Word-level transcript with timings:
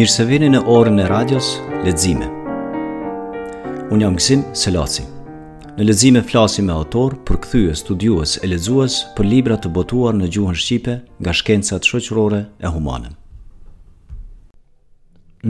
Mirë 0.00 0.08
se 0.16 0.24
vini 0.24 0.48
në 0.48 0.60
orën 0.72 0.96
e 1.02 1.06
radios 1.10 1.48
ledzime. 1.84 2.24
Unë 3.92 3.98
jam 4.00 4.14
Gzim 4.16 4.42
Selaci. 4.56 5.02
Në 5.76 5.84
ledzime 5.84 6.22
flasim 6.24 6.70
me 6.70 6.72
autor, 6.72 7.18
përkthyes, 7.28 7.82
studiues 7.84 8.38
e 8.40 8.48
ledzues 8.48 8.94
për 9.18 9.26
libra 9.28 9.58
të 9.60 9.68
botuar 9.76 10.16
në 10.16 10.30
gjuhën 10.32 10.56
shqipe 10.56 10.94
nga 11.20 11.34
shkencat 11.36 11.84
shoqërore 11.90 12.40
e 12.64 12.72
humane. 12.72 13.10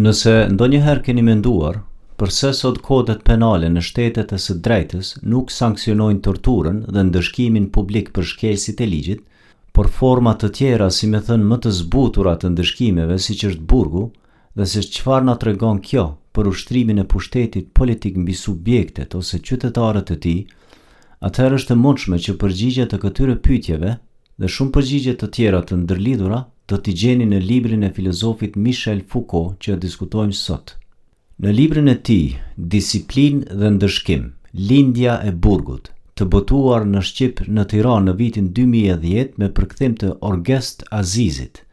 Nëse 0.03 0.35
ndonjëherë 0.57 1.05
keni 1.07 1.23
menduar 1.31 1.79
përse 2.19 2.51
sot 2.65 2.81
kodet 2.91 3.23
penale 3.31 3.71
në 3.71 3.85
shtetet 3.87 4.35
e 4.35 4.41
së 4.49 4.57
drejtës 4.67 5.13
nuk 5.31 5.55
sankcionojnë 5.61 6.25
torturën 6.27 6.83
dhe 6.91 7.05
ndëshkimin 7.13 7.71
publik 7.79 8.11
për 8.19 8.27
shkelësit 8.33 8.83
e 8.83 8.91
ligjit, 8.97 9.23
por 9.79 9.93
format 10.01 10.43
të 10.43 10.51
tjera 10.59 10.91
si 10.91 11.07
me 11.07 11.23
thënë 11.31 11.53
më 11.53 11.61
të 11.63 11.77
zbutura 11.85 12.35
të 12.43 12.51
ndëshkimeve 12.57 13.21
si 13.27 13.39
që 13.43 13.53
është 13.55 13.69
burgu, 13.75 14.09
dhe 14.59 14.67
se 14.67 14.81
qëfar 14.95 15.23
në 15.27 15.35
tregon 15.43 15.79
kjo 15.85 16.05
për 16.35 16.49
ushtrimin 16.51 16.99
e 17.03 17.09
pushtetit 17.13 17.69
politik 17.79 18.17
mbi 18.19 18.35
subjektet 18.39 19.15
ose 19.19 19.39
qytetarët 19.47 20.11
e 20.15 20.19
ti, 20.25 20.35
atëherë 21.29 21.59
është 21.61 21.75
e 21.77 21.81
mundshme 21.85 22.19
që 22.25 22.35
përgjigjet 22.43 22.91
të 22.91 22.99
këtyre 23.05 23.37
pytjeve 23.47 23.93
dhe 24.41 24.51
shumë 24.57 24.75
përgjigjet 24.77 25.21
të 25.21 25.29
tjera 25.37 25.61
të 25.67 25.79
ndërlidhura 25.85 26.41
të 26.71 26.81
t'i 26.87 26.95
gjeni 27.03 27.29
në 27.31 27.41
librin 27.47 27.87
e 27.89 27.93
filozofit 27.97 28.57
Michel 28.65 29.05
Foucault 29.13 29.57
që 29.65 29.79
diskutojmë 29.85 30.37
sot. 30.41 30.75
Në 31.41 31.55
librin 31.57 31.89
e 31.93 31.97
ti, 32.09 32.19
Disiplin 32.75 33.41
dhe 33.61 33.71
Ndëshkim, 33.77 34.27
Lindja 34.71 35.15
e 35.25 35.33
Burgut, 35.43 35.89
të 36.17 36.27
botuar 36.33 36.85
në 36.91 37.01
Shqipë 37.11 37.49
në 37.55 37.65
Tiran 37.71 38.07
në 38.09 38.15
vitin 38.23 38.51
2010 38.59 39.35
me 39.41 39.49
përkthim 39.59 39.97
të 40.03 40.15
Orgest 40.31 40.85
Azizit– 41.03 41.63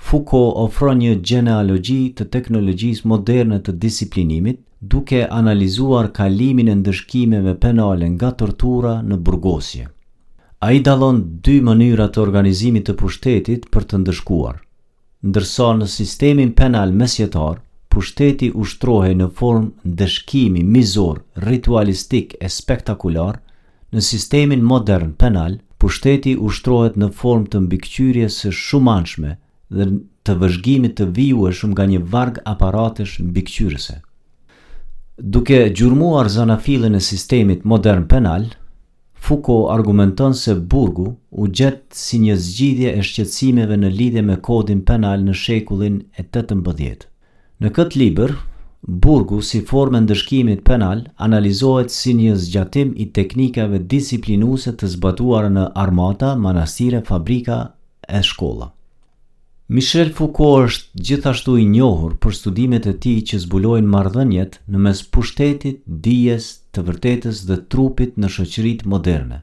Foucault 0.00 0.54
ofron 0.58 0.96
një 1.00 1.12
genealogji 1.30 1.98
të 2.18 2.24
teknologjisë 2.36 3.08
moderne 3.12 3.58
të 3.66 3.74
disiplinimit, 3.82 4.58
duke 4.94 5.20
analizuar 5.38 6.06
kalimin 6.18 6.70
e 6.72 6.76
ndëshkimeve 6.80 7.52
penale 7.64 8.08
nga 8.14 8.30
tortura 8.42 8.94
në 9.10 9.18
burgosje. 9.26 9.84
A 10.66 10.72
i 10.76 10.80
dalon 10.88 11.18
dy 11.44 11.58
mënyra 11.68 12.06
të 12.14 12.22
organizimit 12.24 12.88
të 12.88 12.94
pushtetit 13.02 13.66
për 13.74 13.86
të 13.90 14.00
ndëshkuar. 14.02 14.58
Ndërsa 15.30 15.68
në 15.82 15.90
sistemin 15.96 16.54
penal 16.62 16.96
mesjetar, 17.02 17.60
pushteti 17.92 18.48
ushtrohe 18.64 19.12
në 19.20 19.28
form 19.38 19.68
ndëshkimi 19.92 20.64
mizor, 20.74 21.20
ritualistik 21.50 22.34
e 22.40 22.48
spektakular, 22.56 23.36
në 23.94 24.00
sistemin 24.08 24.64
modern 24.74 25.12
penal, 25.22 25.58
pushteti 25.80 26.34
ushtrohet 26.50 26.96
në 27.00 27.12
form 27.20 27.44
të 27.52 27.62
mbikqyrje 27.66 28.28
së 28.40 28.52
shumanshme, 28.64 29.36
dhe 29.78 29.86
të 30.26 30.34
vëzhgimit 30.40 30.96
të 30.98 31.06
viju 31.18 31.44
është 31.50 31.68
nga 31.72 31.84
një 31.92 32.00
varg 32.12 32.38
aparatesh 32.52 33.18
bikqyrëse. 33.34 33.96
Duke 35.34 35.58
gjurmuar 35.76 36.28
zanafilin 36.32 36.96
e 36.98 37.02
sistemit 37.10 37.64
modern 37.64 38.06
penal, 38.08 38.48
Foucault 39.26 39.68
argumenton 39.74 40.32
se 40.34 40.54
burgu 40.72 41.04
u 41.30 41.44
gjetë 41.58 41.96
si 42.02 42.16
një 42.22 42.34
zgjidhje 42.46 42.90
e 42.98 43.02
shqetsimeve 43.08 43.76
në 43.76 43.90
lidhje 43.98 44.22
me 44.28 44.38
kodin 44.48 44.80
penal 44.90 45.20
në 45.26 45.34
shekullin 45.42 45.98
e 46.20 46.24
18. 46.32 47.04
Në 47.60 47.68
këtë 47.76 48.00
liber, 48.00 48.32
burgu 49.04 49.42
si 49.50 49.60
formë 49.72 50.00
ndëshkimit 50.06 50.64
penal 50.64 51.04
analizohet 51.28 51.92
si 51.92 52.16
një 52.16 52.32
zgjatim 52.46 52.94
i 53.04 53.10
teknikave 53.20 53.82
disiplinuse 53.94 54.72
të 54.80 54.88
zbatuar 54.96 55.50
në 55.52 55.68
armata, 55.84 56.32
manastire, 56.46 57.04
fabrika 57.10 57.60
e 58.08 58.24
shkolla. 58.24 58.72
Michel 59.70 60.08
Foucault 60.12 60.64
është 60.66 60.98
gjithashtu 61.06 61.52
i 61.62 61.64
njohur 61.70 62.16
për 62.18 62.34
studimet 62.34 62.88
e 62.90 62.92
tij 63.04 63.20
që 63.30 63.38
zbulojnë 63.44 63.86
marrëdhëniet 63.92 64.56
në 64.66 64.78
mes 64.82 65.02
pushtetit, 65.14 65.76
dijes, 66.06 66.48
të 66.74 66.82
vërtetës 66.88 67.44
dhe 67.46 67.58
trupit 67.70 68.16
në 68.18 68.30
shoqëritë 68.36 68.90
moderne. 68.90 69.38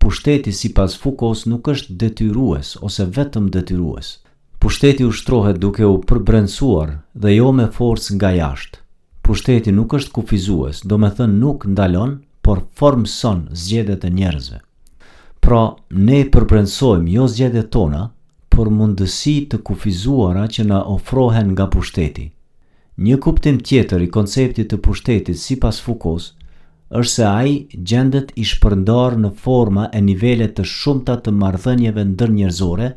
Pushteti 0.00 0.52
sipas 0.54 0.94
Foucault 1.02 1.42
nuk 1.50 1.66
është 1.72 1.96
detyrues 2.04 2.76
ose 2.88 3.08
vetëm 3.16 3.48
detyrues. 3.56 4.12
Pushteti 4.62 5.02
ushtrohet 5.10 5.58
duke 5.64 5.82
u 5.82 5.98
përbrendësuar 6.06 6.94
dhe 7.20 7.34
jo 7.34 7.50
me 7.58 7.66
forcë 7.74 8.20
nga 8.20 8.30
jashtë. 8.38 8.78
Pushteti 9.26 9.74
nuk 9.80 9.98
është 9.98 10.14
kufizues, 10.20 10.84
do 10.86 11.00
me 11.02 11.10
thënë 11.18 11.40
nuk 11.42 11.66
ndalon, 11.74 12.14
por 12.46 12.62
formëson 12.78 13.42
zgjedet 13.64 14.06
e 14.08 14.14
njerëzve. 14.18 14.62
Pra, 15.42 15.64
ne 15.90 16.22
përbrensojmë 16.38 17.14
jo 17.18 17.26
zgjedet 17.34 17.72
tona, 17.74 18.06
për 18.52 18.68
mundësi 18.76 19.32
të 19.52 19.58
kufizuara 19.68 20.44
që 20.54 20.64
na 20.72 20.80
ofrohen 20.94 21.52
nga 21.54 21.66
pushteti. 21.74 22.24
Një 23.06 23.16
kuptim 23.26 23.60
tjetër 23.68 24.02
i 24.06 24.10
konceptit 24.16 24.70
të 24.72 24.80
pushtetit 24.86 25.38
si 25.44 25.56
pas 25.62 25.76
Foucault's 25.84 26.28
është 27.00 27.12
se 27.12 27.26
ai 27.30 27.52
gjendet 27.92 28.32
i 28.42 28.46
shpërndar 28.50 29.16
në 29.24 29.30
forma 29.44 29.84
e 29.96 30.00
nivele 30.10 30.48
të 30.56 30.66
shumta 30.72 31.16
të 31.26 31.34
marrëdhënieve 31.42 32.04
ndërnjerëzore 32.14 32.88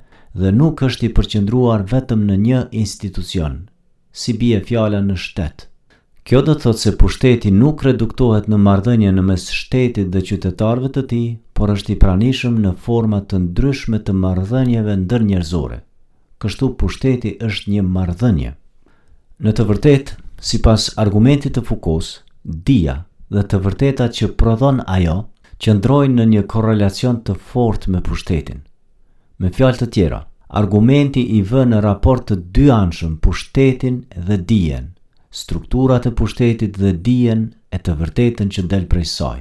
dhe 0.43 0.53
nuk 0.61 0.81
është 0.87 1.07
i 1.07 1.11
përqendruar 1.19 1.85
vetëm 1.93 2.25
në 2.31 2.39
një 2.47 2.63
institucion, 2.83 3.61
si 4.11 4.35
bie 4.41 4.59
fjala 4.69 5.03
në 5.05 5.19
shtetë. 5.27 5.67
Kjo 6.23 6.39
do 6.41 6.53
thot 6.55 6.77
se 6.79 6.91
pushteti 6.97 7.49
nuk 7.51 7.81
reduktohet 7.83 8.45
në 8.49 8.55
mardhënje 8.63 9.09
në 9.11 9.23
mes 9.27 9.43
shtetit 9.51 10.07
dhe 10.13 10.21
qytetarve 10.23 10.87
të 10.95 11.01
ti, 11.11 11.17
por 11.51 11.73
është 11.73 11.91
i 11.93 11.97
pranishëm 11.99 12.61
në 12.63 12.71
format 12.85 13.27
të 13.33 13.41
ndryshme 13.49 13.99
të 14.07 14.15
marrëdhënieve 14.23 14.95
ndër 15.01 15.25
njerëzore. 15.33 15.81
Kështu 16.39 16.69
pushteti 16.79 17.33
është 17.49 17.73
një 17.73 17.83
marrëdhënie. 17.97 18.53
Në 19.43 19.51
të 19.57 19.67
vërtet, 19.73 20.13
si 20.49 20.61
pas 20.63 20.87
argumentit 21.03 21.57
të 21.57 21.65
fukos, 21.67 22.13
dia 22.71 22.95
dhe 23.27 23.43
të 23.43 23.59
vërtetat 23.67 24.15
që 24.21 24.31
prodhon 24.39 24.79
ajo, 24.95 25.17
që 25.59 25.75
ndrojnë 25.81 26.19
në 26.21 26.29
një 26.37 26.45
korrelacion 26.55 27.19
të 27.27 27.35
fort 27.51 27.89
me 27.91 27.99
pushtetin. 28.07 28.63
Me 29.43 29.51
fjal 29.59 29.75
të 29.75 29.91
tjera, 29.97 30.23
argumenti 30.63 31.27
i 31.35 31.43
vë 31.51 31.67
në 31.73 31.83
raport 31.89 32.29
të 32.31 32.39
dy 32.55 32.71
anshëm 32.79 33.19
pushtetin 33.27 34.05
dhe 34.27 34.39
dijen, 34.53 34.92
strukturat 35.35 36.05
e 36.05 36.11
pushtetit 36.11 36.75
dhe 36.81 36.91
dijen 37.05 37.41
e 37.73 37.77
të 37.85 37.93
vërtetën 38.01 38.51
që 38.53 38.63
del 38.71 38.83
prej 38.91 39.07
saj. 39.11 39.39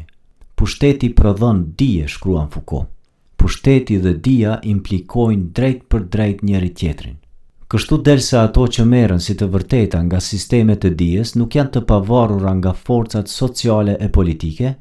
Pushteti 0.56 1.10
prodhon 1.18 1.58
dije, 1.78 2.06
shkruan 2.08 2.48
Foucault. 2.54 2.88
Pushteti 3.36 3.98
dhe 4.00 4.12
dija 4.26 4.54
implikojnë 4.74 5.50
drejt 5.58 5.82
për 5.92 6.06
drejt 6.14 6.40
njëri 6.48 6.70
tjetrin. 6.78 7.18
Kështu 7.72 7.98
del 8.06 8.22
se 8.24 8.38
ato 8.40 8.64
që 8.74 8.86
merren 8.88 9.20
si 9.24 9.36
të 9.36 9.50
vërteta 9.52 10.00
nga 10.08 10.20
sistemet 10.20 10.86
e 10.88 10.94
dijes 11.02 11.34
nuk 11.36 11.56
janë 11.58 11.74
të 11.76 11.84
pavarura 11.92 12.54
nga 12.60 12.72
forcat 12.86 13.28
sociale 13.32 13.98
e 14.00 14.08
politike, 14.16 14.72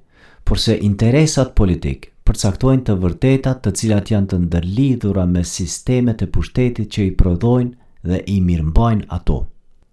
por 0.47 0.59
se 0.63 0.79
interesat 0.91 1.51
politik 1.59 2.07
përcaktojnë 2.27 2.85
të 2.87 2.95
vërtetat 3.03 3.61
të 3.65 3.75
cilat 3.81 4.13
janë 4.15 4.31
të 4.31 4.41
ndërlidhura 4.47 5.27
me 5.35 5.43
sistemet 5.55 6.23
e 6.27 6.31
pushtetit 6.35 6.91
që 6.95 7.07
i 7.09 7.15
prodhojnë 7.21 8.11
dhe 8.11 8.23
i 8.27 8.39
mirëmbajnë 8.51 9.09
ato 9.17 9.43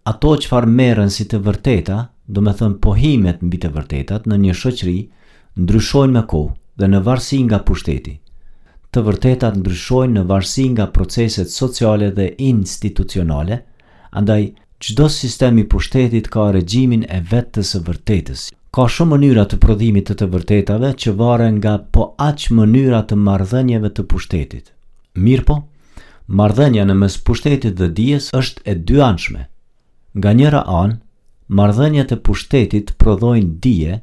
ato 0.08 0.30
që 0.40 0.48
farë 0.48 0.70
merën 0.78 1.10
si 1.12 1.26
të 1.28 1.38
vërteta, 1.44 1.98
do 2.32 2.40
me 2.44 2.52
thënë 2.56 2.78
pohimet 2.84 3.42
mbi 3.44 3.58
të 3.60 3.70
vërtetat 3.74 4.28
në 4.28 4.36
një 4.44 4.54
shëqri, 4.60 4.94
ndryshojnë 5.60 6.14
me 6.16 6.22
kohë 6.32 6.54
dhe 6.80 6.88
në 6.92 7.00
varsi 7.08 7.40
nga 7.44 7.58
pushteti. 7.68 8.14
Të 8.92 9.02
vërtetat 9.08 9.56
ndryshojnë 9.60 10.14
në 10.18 10.22
varsi 10.30 10.64
nga 10.74 10.86
proceset 10.96 11.50
sociale 11.52 12.08
dhe 12.18 12.30
institucionale, 12.50 13.60
andaj 14.20 14.42
qdo 14.84 15.08
sistemi 15.12 15.64
pushtetit 15.72 16.30
ka 16.32 16.48
regjimin 16.56 17.04
e 17.08 17.18
vetës 17.32 17.74
e 17.78 17.82
vërtetës. 17.88 18.46
Ka 18.76 18.84
shumë 18.94 19.12
mënyra 19.14 19.44
të 19.48 19.58
prodhimit 19.64 20.08
të 20.08 20.16
të 20.20 20.30
vërtetave 20.34 20.92
që 21.02 21.14
varen 21.20 21.56
nga 21.60 21.76
po 21.96 22.08
aqë 22.30 22.54
mënyra 22.56 23.02
të 23.08 23.16
mardhenjeve 23.26 23.90
të 23.96 24.06
pushtetit. 24.12 24.72
Mirë 25.26 25.46
po, 25.50 25.60
mardhenja 26.40 26.84
në 26.88 26.96
mes 27.02 27.20
pushtetit 27.28 27.74
dhe 27.80 27.88
dijes 28.00 28.28
është 28.40 28.60
e 28.70 28.74
dyanshme, 28.76 29.40
anshme, 29.40 29.46
Nga 30.18 30.30
njëra 30.38 30.62
anë, 30.82 30.96
marrëdhëniet 31.58 32.10
e 32.12 32.16
pushtetit 32.26 32.88
prodhojnë 33.00 33.52
dije 33.64 33.98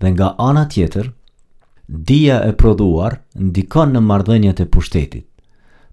dhe 0.00 0.08
nga 0.14 0.28
ana 0.48 0.62
tjetër, 0.72 1.06
dija 2.08 2.36
e 2.50 2.54
prodhuar 2.60 3.12
ndikon 3.48 3.92
në 3.92 4.00
marrëdhëniet 4.08 4.62
e 4.64 4.66
pushtetit. 4.74 5.26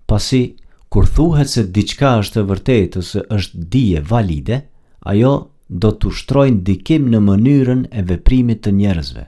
Pasi 0.10 0.42
kur 0.92 1.10
thuhet 1.18 1.52
se 1.56 1.66
diçka 1.76 2.14
është 2.22 2.40
e 2.44 2.48
vërtetë 2.52 3.02
ose 3.04 3.24
është 3.38 3.64
dije 3.76 4.04
valide, 4.12 4.60
ajo 5.12 5.34
do 5.84 5.92
të 5.98 6.12
ushtrojë 6.14 6.54
ndikim 6.62 7.10
në 7.12 7.20
mënyrën 7.28 7.82
e 8.00 8.04
veprimit 8.14 8.62
të 8.64 8.74
njerëzve. 8.80 9.24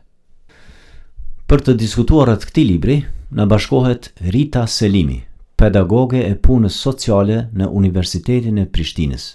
Për 1.50 1.64
të 1.66 1.74
diskutuar 1.84 2.30
rreth 2.30 2.48
këtij 2.50 2.66
libri, 2.72 2.98
na 3.40 3.44
bashkohet 3.52 4.12
Rita 4.36 4.64
Selimi, 4.80 5.20
pedagoge 5.60 6.24
e 6.32 6.36
punës 6.48 6.80
sociale 6.88 7.42
në 7.58 7.68
Universitetin 7.82 8.64
e 8.64 8.66
Prishtinës 8.76 9.28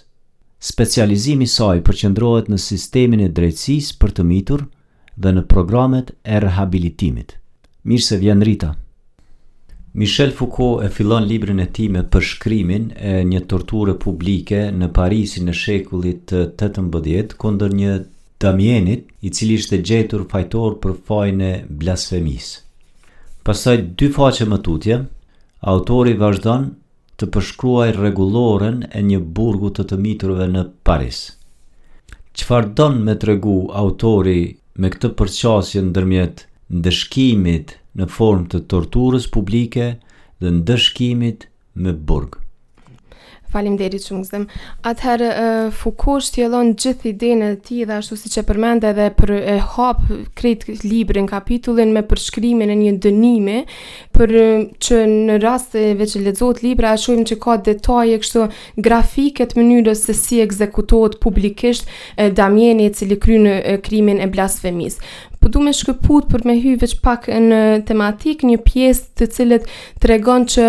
specializimi 0.63 1.47
saj 1.51 1.81
përqendrohet 1.83 2.47
në 2.51 2.57
sistemin 2.63 3.23
e 3.25 3.31
drejtësisë 3.37 3.97
për 3.99 4.13
të 4.17 4.23
mitur 4.29 4.61
dhe 5.19 5.33
në 5.35 5.43
programet 5.51 6.13
e 6.23 6.37
rehabilitimit. 6.45 7.35
Mirë 7.89 8.05
se 8.05 8.19
vjen 8.21 8.41
Rita. 8.47 8.69
Michel 9.99 10.31
Foucault 10.33 10.85
e 10.85 10.89
fillon 10.89 11.27
librin 11.29 11.59
e 11.61 11.67
tij 11.75 11.89
me 11.93 12.05
përshkrimin 12.15 12.85
e 12.95 13.19
një 13.29 13.41
torture 13.51 13.97
publike 14.01 14.63
në 14.73 14.87
Parisin 14.95 15.51
e 15.51 15.55
shekullit 15.57 16.31
18 16.45 17.35
kondër 17.37 17.75
një 17.81 17.91
Damienit, 18.43 19.05
i 19.23 19.29
cili 19.31 19.53
ishte 19.59 19.77
gjetur 19.87 20.25
fajtor 20.31 20.73
për 20.83 20.95
fajin 21.07 21.41
e 21.41 21.51
blasfemisë. 21.69 22.57
Pasaj 23.47 23.77
dy 23.99 24.09
faqe 24.15 24.43
më 24.51 24.57
tutje, 24.65 24.97
autori 25.71 26.15
vazhdon 26.19 26.65
të 27.21 27.25
përshkruaj 27.33 27.91
reguloren 27.97 28.79
e 28.89 29.01
një 29.09 29.19
burgu 29.39 29.69
të 29.79 29.83
të 29.91 29.97
miturve 30.05 30.47
në 30.55 30.63
Paris. 30.87 31.19
Çfarë 32.39 32.73
donë 32.79 33.03
me 33.07 33.15
të 33.21 33.29
regu 33.33 33.57
autori 33.83 34.39
me 34.81 34.89
këtë 34.95 35.13
përqasje 35.21 35.83
në 35.85 35.95
dërmjet 35.99 36.45
ndëshkimit 36.79 37.75
në 38.01 38.09
form 38.17 38.47
të 38.53 38.63
torturës 38.73 39.29
publike 39.35 39.91
dhe 40.41 40.55
ndëshkimit 40.59 41.45
me 41.83 41.93
burgë? 42.09 42.42
Falim 43.53 43.75
deri 43.77 43.99
që 44.01 44.15
më 44.17 44.23
zdim. 44.27 44.43
Atëherë, 44.89 45.27
uh, 45.29 45.73
Foucault 45.77 46.31
gjithë 46.81 47.09
idejnë 47.11 47.49
e 47.53 47.57
ti 47.61 47.83
dhe 47.85 47.99
ashtu 47.99 48.17
si 48.17 48.31
që 48.33 48.41
përmende 48.49 48.89
edhe 48.89 49.05
për 49.13 49.33
e 49.53 49.57
hop 49.75 49.99
krejt 50.39 50.65
libri 50.87 51.21
në 51.21 51.29
kapitullin 51.29 51.91
me 51.93 52.01
përshkrimin 52.09 52.73
e 52.73 52.77
një 52.79 52.93
dënimi 53.05 53.59
për 54.17 54.33
që 54.87 55.01
në 55.11 55.37
rast 55.45 55.77
e 55.77 55.85
veç 56.01 56.15
e 56.17 56.23
ledzot 56.25 56.63
libra 56.65 56.95
a 56.95 57.01
shumë 57.03 57.27
që 57.29 57.37
ka 57.45 57.59
e 57.75 58.17
kështu 58.23 58.47
grafiket 58.89 59.53
mënyrës 59.59 60.03
se 60.09 60.17
si 60.17 60.39
ekzekutohet 60.41 61.19
publikisht 61.21 61.85
e, 62.17 62.29
damjeni 62.31 62.87
e 62.89 62.95
cili 62.97 63.19
krynë 63.21 63.55
krimin 63.85 64.17
e 64.19 64.27
blasfemis. 64.33 64.97
Po 65.39 65.49
du 65.51 65.61
me 65.61 65.75
shkëput 65.75 66.29
për 66.31 66.45
me 66.49 66.57
hy 66.63 66.73
veç 66.81 66.97
pak 67.05 67.27
në 67.37 67.61
tematik 67.85 68.41
një 68.47 68.61
pjesë 68.65 69.09
të 69.19 69.31
cilët 69.35 69.69
të 70.01 70.15
regon 70.15 70.47
që 70.49 70.67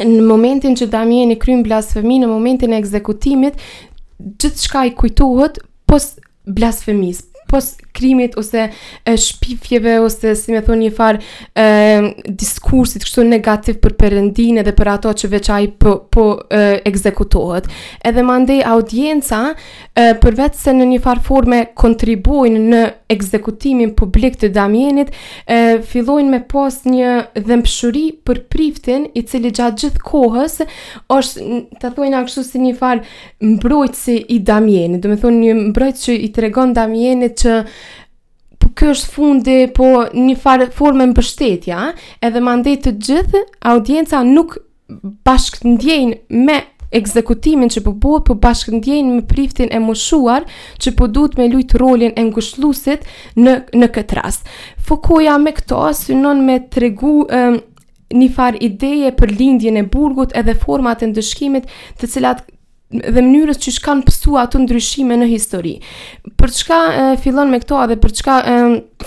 në 0.00 0.22
momentin 0.26 0.76
që 0.78 0.86
Damien 0.92 1.32
i 1.34 1.38
kryen 1.40 1.62
blasfemi 1.66 2.20
në 2.22 2.30
momentin 2.30 2.72
e 2.76 2.80
ekzekutimit 2.82 3.60
gjithë 4.22 4.64
shka 4.66 4.84
i 4.88 4.94
kujtuhet 4.98 5.58
pos 5.90 6.12
blasfemis 6.46 7.24
pos 7.50 7.74
krimit 7.92 8.36
ose 8.36 8.70
e 9.04 9.16
shpifjeve 9.16 9.98
ose 10.00 10.34
si 10.38 10.52
me 10.54 10.62
thonë 10.66 10.80
një 10.86 10.92
farë 10.96 12.28
diskursit 12.38 13.04
kështu 13.04 13.24
negativ 13.28 13.78
për 13.84 13.94
përëndin 14.02 14.60
dhe 14.66 14.74
për 14.76 14.90
ato 14.94 15.12
që 15.22 15.30
veçaj 15.34 15.62
po, 15.80 15.96
po 16.12 16.24
e, 16.50 16.80
ekzekutohet 16.88 17.68
edhe 18.08 18.24
ma 18.24 18.38
audienca 18.72 19.40
e, 19.94 20.14
për 20.22 20.38
vetë 20.40 20.62
se 20.62 20.74
në 20.78 20.88
një 20.94 21.00
farë 21.04 21.24
forme 21.26 21.60
kontribuojnë 21.82 22.62
në 22.72 22.82
ekzekutimin 23.12 23.94
publik 23.98 24.38
të 24.40 24.50
damjenit 24.56 25.10
e, 25.12 25.78
fillojnë 25.84 26.30
me 26.32 26.40
pos 26.50 26.80
një 26.88 27.12
dhëmbshuri 27.36 28.06
për 28.26 28.42
priftin 28.52 29.08
i 29.20 29.24
cili 29.28 29.52
gjatë 29.54 29.84
gjithë 29.84 30.04
kohës 30.08 30.58
është 31.16 31.60
të 31.82 31.92
thujnë 31.98 32.24
kështu 32.28 32.46
si 32.48 32.62
një 32.64 32.74
farë 32.80 33.52
mbrojtësi 33.52 34.00
si 34.02 34.16
i 34.34 34.38
damjenit 34.48 35.02
dhe 35.04 35.10
me 35.12 35.18
thonë 35.22 35.40
një 35.46 35.56
mbrojtës 35.72 36.06
që 36.08 36.18
i 36.26 36.30
të 36.34 36.46
regon 36.46 36.72
damjenit 36.76 37.36
që 37.42 37.58
kjo 38.78 38.92
është 38.94 39.08
fundi, 39.14 39.56
po 39.76 39.86
një 40.14 40.34
farë 40.42 40.68
formë 40.76 41.08
mbështetja, 41.10 41.80
edhe 42.24 42.42
mandej 42.44 42.76
të 42.84 42.94
gjithë 43.04 43.42
audienca 43.72 44.22
nuk 44.26 44.56
bashkë 45.24 46.22
me 46.46 46.58
ekzekutimin 46.92 47.70
që 47.72 47.82
po 47.86 47.94
bëhet, 47.96 48.24
po 48.28 48.34
bashkëndjen 48.42 49.12
me 49.16 49.22
priftin 49.28 49.70
e 49.72 49.78
moshuar 49.80 50.44
që 50.82 50.92
po 50.98 51.06
duhet 51.08 51.38
me 51.40 51.46
lut 51.48 51.72
rolin 51.80 52.12
e 52.20 52.24
ngushëllusit 52.30 53.06
në 53.40 53.54
në 53.80 53.90
këtë 53.94 54.18
rast. 54.20 54.48
Fokoja 54.88 55.38
me 55.40 55.54
këto 55.56 55.86
synon 55.96 56.44
me 56.44 56.58
tregu 56.74 57.22
um, 57.30 57.56
një 58.12 58.30
farë 58.36 58.60
ideje 58.68 59.12
për 59.16 59.32
lindjen 59.38 59.80
e 59.80 59.86
burgut 59.88 60.36
edhe 60.36 60.56
format 60.64 61.00
e 61.00 61.08
ndëshkimit 61.14 61.70
të 62.00 62.12
cilat 62.12 62.44
dhe 62.92 63.20
mënyrës 63.22 63.60
që 63.64 63.72
shkan 63.78 64.02
pësu 64.06 64.36
ato 64.40 64.60
ndryshime 64.60 65.16
në 65.18 65.28
histori. 65.32 65.74
Për 66.38 66.52
çka 66.58 66.78
e, 67.02 67.06
fillon 67.22 67.50
me 67.52 67.60
këto 67.62 67.80
dhe 67.90 67.96
për 68.02 68.14
çka 68.18 68.36
e, 68.52 68.56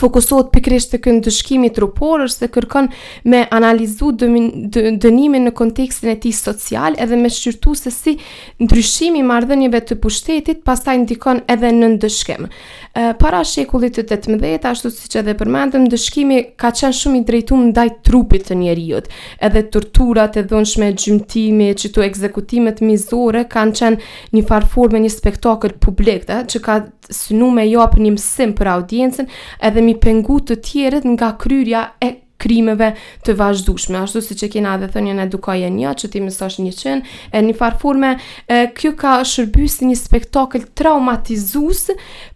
fokusohet 0.01 0.49
pikrisht 0.53 0.91
të 0.95 0.99
këndë 1.05 1.25
dëshkimi 1.29 1.69
trupor 1.77 2.23
është 2.25 2.45
se 2.45 2.49
kërkon 2.55 2.89
me 3.31 3.43
analizu 3.55 4.09
dënimin 4.19 5.45
në 5.47 5.53
kontekstin 5.55 6.11
e 6.11 6.17
ti 6.23 6.33
social 6.35 6.97
edhe 6.99 7.15
me 7.19 7.29
shqyrtu 7.31 7.75
se 7.79 7.93
si 7.95 8.17
ndryshimi 8.61 9.21
mardhënjive 9.23 9.83
të 9.91 9.99
pushtetit 10.03 10.65
ta 10.67 10.75
ndikon 10.95 11.43
edhe 11.51 11.71
në 11.75 11.91
ndëshkim. 11.95 12.49
E, 12.49 13.13
para 13.21 13.43
shekullit 13.45 13.99
të 14.01 14.07
18, 14.11 14.69
ashtu 14.71 14.91
si 14.91 15.09
që 15.13 15.21
edhe 15.23 15.37
përmendëm, 15.39 15.87
dëshkimi 15.93 16.41
ka 16.59 16.71
qenë 16.75 16.97
shumë 17.03 17.21
i 17.21 17.23
drejtum 17.29 17.69
ndaj 17.71 17.87
trupit 18.07 18.47
të 18.49 18.57
njeriot, 18.59 19.07
edhe 19.45 19.63
torturat 19.71 20.37
e 20.37 20.43
dhunshme, 20.49 20.91
gjymtimi, 20.99 21.71
qëto 21.75 22.03
ekzekutimet 22.05 22.81
mizore 22.85 23.45
kanë 23.51 23.74
qenë 23.75 24.35
një 24.35 24.43
farforme, 24.47 25.01
një 25.03 25.13
spektakl 25.13 25.75
publik, 25.83 26.25
ëh, 26.31 26.43
që 26.51 26.61
ka 26.65 26.79
synu 27.13 27.51
me 27.53 27.65
japë 27.67 27.99
jo 27.99 28.05
një 28.07 28.13
mësim 28.17 28.53
për 28.57 28.71
audiencën 28.75 29.29
edhe 29.67 29.81
mi 29.85 29.95
pengu 30.01 30.39
të 30.47 30.57
tjerët 30.65 31.07
nga 31.15 31.33
kryrja 31.41 31.87
e 32.03 32.13
krimeve 32.45 32.91
të 33.25 33.35
vazhdushme, 33.39 34.01
ashtu 34.05 34.21
si 34.21 34.35
që 34.37 34.49
kena 34.57 34.75
dhe 34.81 34.89
thënjën 34.91 35.21
edukaje 35.23 35.69
një, 35.71 35.93
që 36.01 36.09
ti 36.13 36.21
mësosh 36.21 36.59
një 36.59 36.71
qënë, 36.77 37.11
e 37.31 37.41
një 37.47 37.55
farforme, 37.57 38.11
e, 38.19 38.57
kjo 38.75 38.91
ka 38.99 39.15
shërby 39.25 39.67
si 39.71 39.87
një 39.89 39.95
spektakl 39.97 40.65
traumatizus 40.77 41.87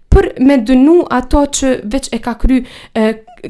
për 0.09 0.31
me 0.47 0.57
dënu 0.65 1.01
ato 1.13 1.44
që 1.59 1.74
veç 1.94 2.09
e 2.15 2.21
ka 2.25 2.38
kry 2.41 2.63
e, 2.63 3.09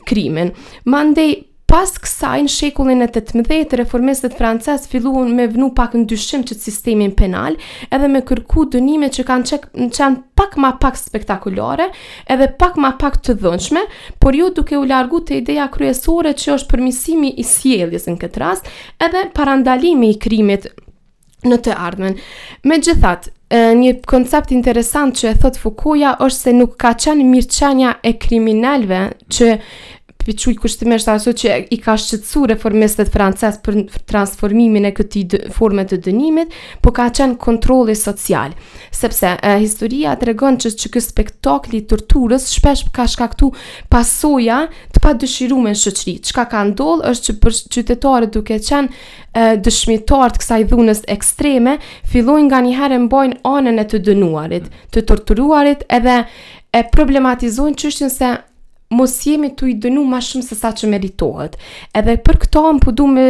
krimin. 0.10 0.50
Mandej, 0.92 1.38
Pas 1.70 1.92
kësaj 2.02 2.38
në 2.48 2.50
shekullin 2.50 3.04
e 3.06 3.08
18, 3.14 3.76
reformistët 3.78 4.34
francez 4.40 4.88
filluan 4.90 5.30
me 5.38 5.46
vënë 5.52 5.68
pak 5.78 5.94
ndyshim 6.02 6.42
çt 6.50 6.58
sistemin 6.66 7.12
penal, 7.14 7.54
edhe 7.94 8.08
me 8.10 8.24
kërku 8.26 8.64
dënime 8.74 9.12
që 9.14 9.26
kanë 9.28 9.46
çek 9.52 9.68
çan 9.94 10.16
pak 10.34 10.58
më 10.58 10.72
pak 10.82 10.98
spektakolare, 10.98 11.92
edhe 12.26 12.48
pak 12.62 12.80
më 12.82 12.94
pak 13.04 13.20
të 13.22 13.36
dhënshme, 13.44 13.84
por 14.18 14.34
jo 14.34 14.50
duke 14.58 14.80
u 14.82 14.88
largu 14.90 15.22
të 15.22 15.44
ideja 15.44 15.68
kryesore 15.74 16.34
që 16.34 16.56
është 16.58 16.72
përmisimi 16.74 17.36
i 17.38 17.46
sjelljes 17.46 18.10
në 18.10 18.18
këtë 18.26 18.42
rast, 18.48 18.66
edhe 18.98 19.28
parandalimi 19.38 20.10
i 20.16 20.18
krimit 20.26 20.66
në 21.46 21.62
të 21.70 21.78
ardhmen. 21.80 22.18
Me 22.66 22.82
gjithat, 22.82 23.30
një 23.86 24.00
koncept 24.10 24.50
interesant 24.58 25.14
që 25.22 25.30
e 25.30 25.38
thot 25.46 25.62
Fukuja 25.62 26.18
është 26.22 26.50
se 26.50 26.58
nuk 26.58 26.74
ka 26.82 26.96
qenë 27.00 27.30
mirqenja 27.30 27.94
e 28.06 28.18
kriminalve 28.22 29.00
që 29.34 29.54
piçuj 30.20 30.58
kushtimisht 30.60 31.08
ashtu 31.08 31.32
që 31.40 31.54
i 31.72 31.78
ka 31.80 31.94
shqetësu 31.98 32.42
reformistët 32.52 33.08
francez 33.14 33.56
për 33.64 33.78
transformimin 34.10 34.90
e 34.90 34.92
këtij 34.98 35.38
forme 35.56 35.86
të 35.88 36.02
dënimit, 36.06 36.52
por 36.84 36.92
ka 36.98 37.06
qenë 37.16 37.38
kontrolli 37.40 37.96
social, 37.96 38.52
sepse 38.92 39.32
e, 39.40 39.54
historia 39.64 40.18
tregon 40.20 40.58
që, 40.60 40.74
që 40.82 40.92
ky 40.92 41.04
spektakli 41.06 41.80
i 41.80 41.86
torturës 41.88 42.50
shpesh 42.52 42.90
ka 42.96 43.08
shkaktu 43.08 43.50
pasoja 43.94 44.64
të 44.92 45.04
padëshiruara 45.08 45.72
në 45.72 45.80
shoqëri. 45.86 46.18
Çka 46.28 46.46
ka 46.52 46.66
ndodhur 46.74 47.08
është 47.14 47.30
që 47.32 47.38
për 47.46 47.58
qytetarët 47.78 48.36
duke 48.36 48.60
qenë 48.68 48.92
e, 48.92 49.58
dëshmitar 49.64 50.36
të 50.36 50.44
kësaj 50.44 50.68
dhunës 50.74 51.06
ekstreme, 51.16 51.78
fillojnë 52.12 52.50
nga 52.52 52.60
nganjëherë 52.68 53.00
bojnë 53.16 53.40
anën 53.56 53.82
e 53.88 53.88
të 53.88 54.04
dënuarit, 54.12 54.68
të 54.92 55.08
torturuarit 55.14 55.88
edhe 55.88 56.20
e 56.76 56.84
problematizojnë 56.94 57.82
çështjen 57.82 58.14
se 58.14 58.36
mos 58.96 59.16
jemi 59.26 59.52
të 59.54 59.68
i 59.70 59.76
dënu 59.86 60.02
ma 60.10 60.18
shumë 60.26 60.46
se 60.48 60.58
sa 60.58 60.72
që 60.76 60.88
meritohet. 60.94 61.58
Edhe 61.98 62.16
për 62.26 62.40
këto 62.46 62.64
më 62.76 62.80
përdu 62.88 63.06
me 63.12 63.26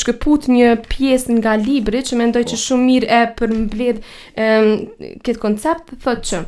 shkëput 0.00 0.46
një 0.54 0.70
pjesë 0.92 1.38
nga 1.40 1.56
libri 1.64 2.04
që 2.06 2.20
mendoj 2.20 2.44
që 2.46 2.58
po. 2.58 2.62
shumë 2.66 2.86
mirë 2.86 3.10
e 3.18 3.24
për 3.40 3.56
mbledh 3.64 4.14
këtë 4.36 5.40
koncept, 5.42 5.96
thot 6.06 6.22
që 6.30 6.44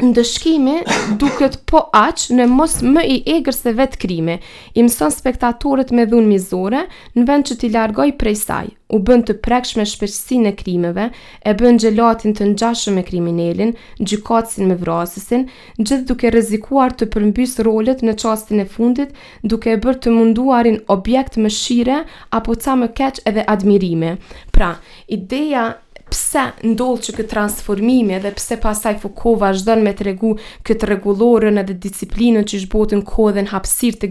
ndëshkimi 0.00 0.74
duket 1.20 1.56
po 1.68 1.82
aq 1.96 2.28
në 2.36 2.46
mos 2.48 2.78
më 2.82 3.02
i 3.12 3.16
egrë 3.36 3.52
se 3.54 3.72
vetë 3.76 3.98
krimi, 4.00 4.38
i 4.78 4.84
mëson 4.86 5.12
spektatorët 5.12 5.92
me 5.94 6.06
dhunë 6.08 6.30
mizore 6.30 6.86
në 7.16 7.24
vend 7.28 7.48
që 7.50 7.56
t'i 7.60 7.70
largoj 7.74 8.08
prej 8.20 8.34
saj, 8.42 8.70
u 8.94 9.00
bënd 9.06 9.28
të 9.28 9.36
prekshme 9.44 9.82
me 9.84 9.88
shpeshësi 9.90 10.38
në 10.44 10.52
krimeve, 10.60 11.10
e 11.46 11.50
bënd 11.60 11.84
gjelatin 11.84 12.34
të 12.36 12.48
njashë 12.54 12.94
me 12.96 13.04
kriminelin, 13.06 13.74
gjykatsin 14.00 14.70
me 14.72 14.78
vrasësin, 14.80 15.44
gjithë 15.82 16.08
duke 16.08 16.32
rezikuar 16.34 16.96
të 16.96 17.10
përmbys 17.12 17.58
rolet 17.66 18.02
në 18.06 18.16
qastin 18.22 18.64
e 18.64 18.66
fundit, 18.72 19.12
duke 19.44 19.74
e 19.76 19.80
bërë 19.84 20.04
të 20.06 20.16
munduarin 20.16 20.80
objekt 20.96 21.36
më 21.38 21.52
shire, 21.60 22.00
apo 22.40 22.56
ca 22.56 22.78
më 22.82 22.90
keq 22.98 23.22
edhe 23.30 23.46
admirime. 23.52 24.16
Pra, 24.50 24.74
ideja 25.06 25.68
pse 26.30 26.44
ndodhë 26.62 27.02
që 27.02 27.12
këtë 27.16 27.30
transformimi 27.32 28.14
edhe 28.14 28.30
pse 28.36 28.54
pasaj 28.62 28.92
Foucault 29.02 29.40
vazhdon 29.40 29.80
me 29.82 29.90
të 29.98 30.04
regu 30.06 30.30
këtë 30.68 30.86
regulorën 30.92 31.56
edhe 31.64 31.74
disiplinën 31.82 32.44
që 32.46 32.58
është 32.60 32.70
botën 32.70 33.00
kohë 33.08 33.32
dhe 33.34 33.42
në 33.48 33.50
hapsirë 33.50 33.98
të 34.04 34.10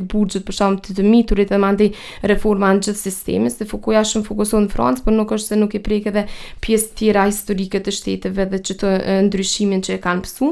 për 0.49 0.57
shumë 0.57 0.81
të 0.83 0.95
të 0.97 1.05
miturit 1.07 1.47
dhe 1.53 1.59
mandi 1.63 1.85
reforma 2.27 2.73
në 2.75 2.83
gjithë 2.83 2.99
sistemis 3.05 3.55
dhe 3.61 3.67
Foucault 3.71 3.95
ja 3.95 4.03
shumë 4.09 4.27
fokuson 4.27 4.67
në 4.67 4.73
Francë 4.73 5.05
për 5.07 5.15
nuk 5.15 5.31
është 5.37 5.47
se 5.53 5.59
nuk 5.61 5.75
i 5.75 5.79
prek 5.87 6.09
edhe 6.11 6.25
pjesë 6.65 6.89
tjera 6.99 7.23
historike 7.31 7.79
të 7.87 7.93
shteteve 8.01 8.47
dhe 8.51 8.59
që 8.67 8.75
të 8.81 8.91
ndryshimin 9.29 9.83
që 9.87 9.95
e 9.95 10.01
kanë 10.09 10.23
pësu 10.27 10.49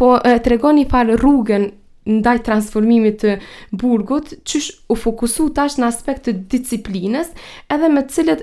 po 0.00 0.10
të 0.26 0.50
regoni 0.56 0.88
falë 0.90 1.20
rrugën 1.22 1.68
ndaj 2.16 2.36
transformimit 2.44 3.22
të 3.22 3.36
burgut, 3.80 4.34
qysh 4.44 4.74
u 4.92 4.98
fokusu 4.98 5.46
tash 5.56 5.78
në 5.80 5.86
aspekt 5.88 6.26
të 6.26 6.34
disiplines, 6.52 7.30
edhe 7.72 7.88
me 7.88 8.02
cilët 8.12 8.42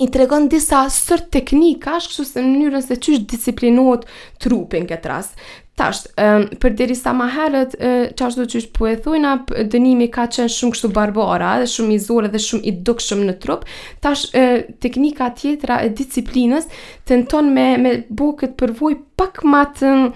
i 0.00 0.08
tregon 0.10 0.48
disa 0.50 0.84
sër 0.90 1.22
teknika, 1.32 1.98
kështu 2.02 2.24
se 2.26 2.42
në 2.42 2.48
mënyrën 2.50 2.82
se 2.86 2.96
çish 3.00 3.20
disiplinohet 3.30 4.06
trupi 4.42 4.80
në 4.82 4.88
këtë 4.90 5.10
rast. 5.12 5.44
Tash, 5.74 6.04
um, 6.22 6.44
për 6.62 6.70
deri 6.78 6.94
sa 6.94 7.10
ma 7.18 7.24
herët, 7.34 7.72
do 8.14 8.44
që 8.46 8.58
është 8.60 8.70
po 8.76 8.86
e 8.86 8.92
thujna, 9.02 9.32
dënimi 9.72 10.06
ka 10.14 10.28
qenë 10.30 10.52
shumë 10.54 10.76
kështu 10.76 10.90
barbara, 10.94 11.56
dhe 11.62 11.66
shumë 11.70 11.96
i 11.96 11.96
zorë 12.02 12.30
dhe 12.30 12.40
shumë 12.44 12.62
i 12.62 12.72
dukshëm 12.86 13.24
në 13.26 13.34
trup, 13.42 13.64
tash 14.02 14.28
e, 14.38 14.44
teknika 14.82 15.32
tjetra 15.34 15.80
e 15.82 15.90
disiplinës 15.98 16.70
tenton 17.10 17.50
me, 17.56 17.66
me 17.82 17.96
bo 18.06 18.30
këtë 18.38 18.54
përvoj 18.62 18.94
pak 19.18 19.42
matën 19.50 20.06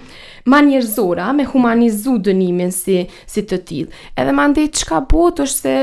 ma 0.47 0.61
njerëzora, 0.69 1.27
me 1.35 1.47
humanizu 1.51 2.15
dënimin 2.29 2.71
si, 2.75 3.01
si 3.27 3.43
të 3.43 3.59
tjilë. 3.59 4.01
Edhe 4.15 4.35
ma 4.39 4.47
çka 4.55 4.71
qka 4.85 5.03
botë 5.11 5.47
është 5.49 5.67
se 5.67 5.77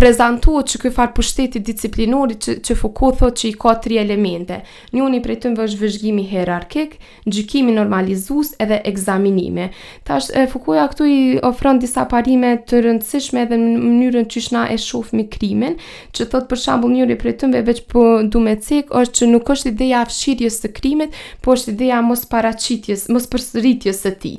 prezantuot 0.00 0.68
që 0.70 0.78
këj 0.80 0.90
farë 0.96 1.12
pushtetit 1.16 1.64
disciplinori 1.66 2.38
që, 2.40 2.54
që 2.64 2.76
Foucault 2.80 3.18
thot 3.20 3.36
që 3.36 3.50
i 3.50 3.54
ka 3.60 3.74
tri 3.84 3.98
elemente. 4.00 4.60
Një 4.96 5.02
unë 5.04 5.18
i 5.18 5.20
prejtëm 5.26 5.56
vëzhë 5.58 5.76
vëzhgjimi 5.82 6.24
herarkik, 6.30 6.94
gjykimi 7.28 7.74
normalizus 7.76 8.54
edhe 8.64 8.78
ekzaminimi. 8.88 9.66
Tash 10.08 10.30
është 10.30 10.76
ja 10.78 10.86
këtu 10.94 11.08
i 11.12 11.18
ofron 11.50 11.82
disa 11.82 12.06
parime 12.08 12.54
të 12.70 12.80
rëndësishme 12.86 13.44
edhe 13.44 13.60
në 13.60 13.74
mënyrën 13.84 14.30
që 14.32 14.44
na 14.56 14.64
e 14.72 14.78
shofë 14.80 15.20
me 15.20 15.26
krimen, 15.36 15.76
që 16.16 16.30
thot 16.32 16.48
për 16.48 16.62
shambull 16.64 16.96
një 16.96 17.04
unë 17.06 17.18
i 17.18 17.20
prejtëm 17.20 17.54
vëzhë 17.58 17.84
për 17.84 17.86
po 17.92 18.04
du 18.32 18.40
me 18.46 18.56
është 18.56 19.16
që 19.20 19.30
nuk 19.36 19.52
është 19.52 19.74
ideja 19.74 20.00
afshirjes 20.06 20.56
të 20.64 20.72
krimet, 20.80 21.20
por 21.44 21.60
është 21.60 21.76
ideja 21.76 22.00
mos 22.08 22.24
paracitjes, 22.32 23.04
mos 23.12 23.28
përsëritjes 23.32 24.00
të 24.06 24.16
ti. 24.24 24.34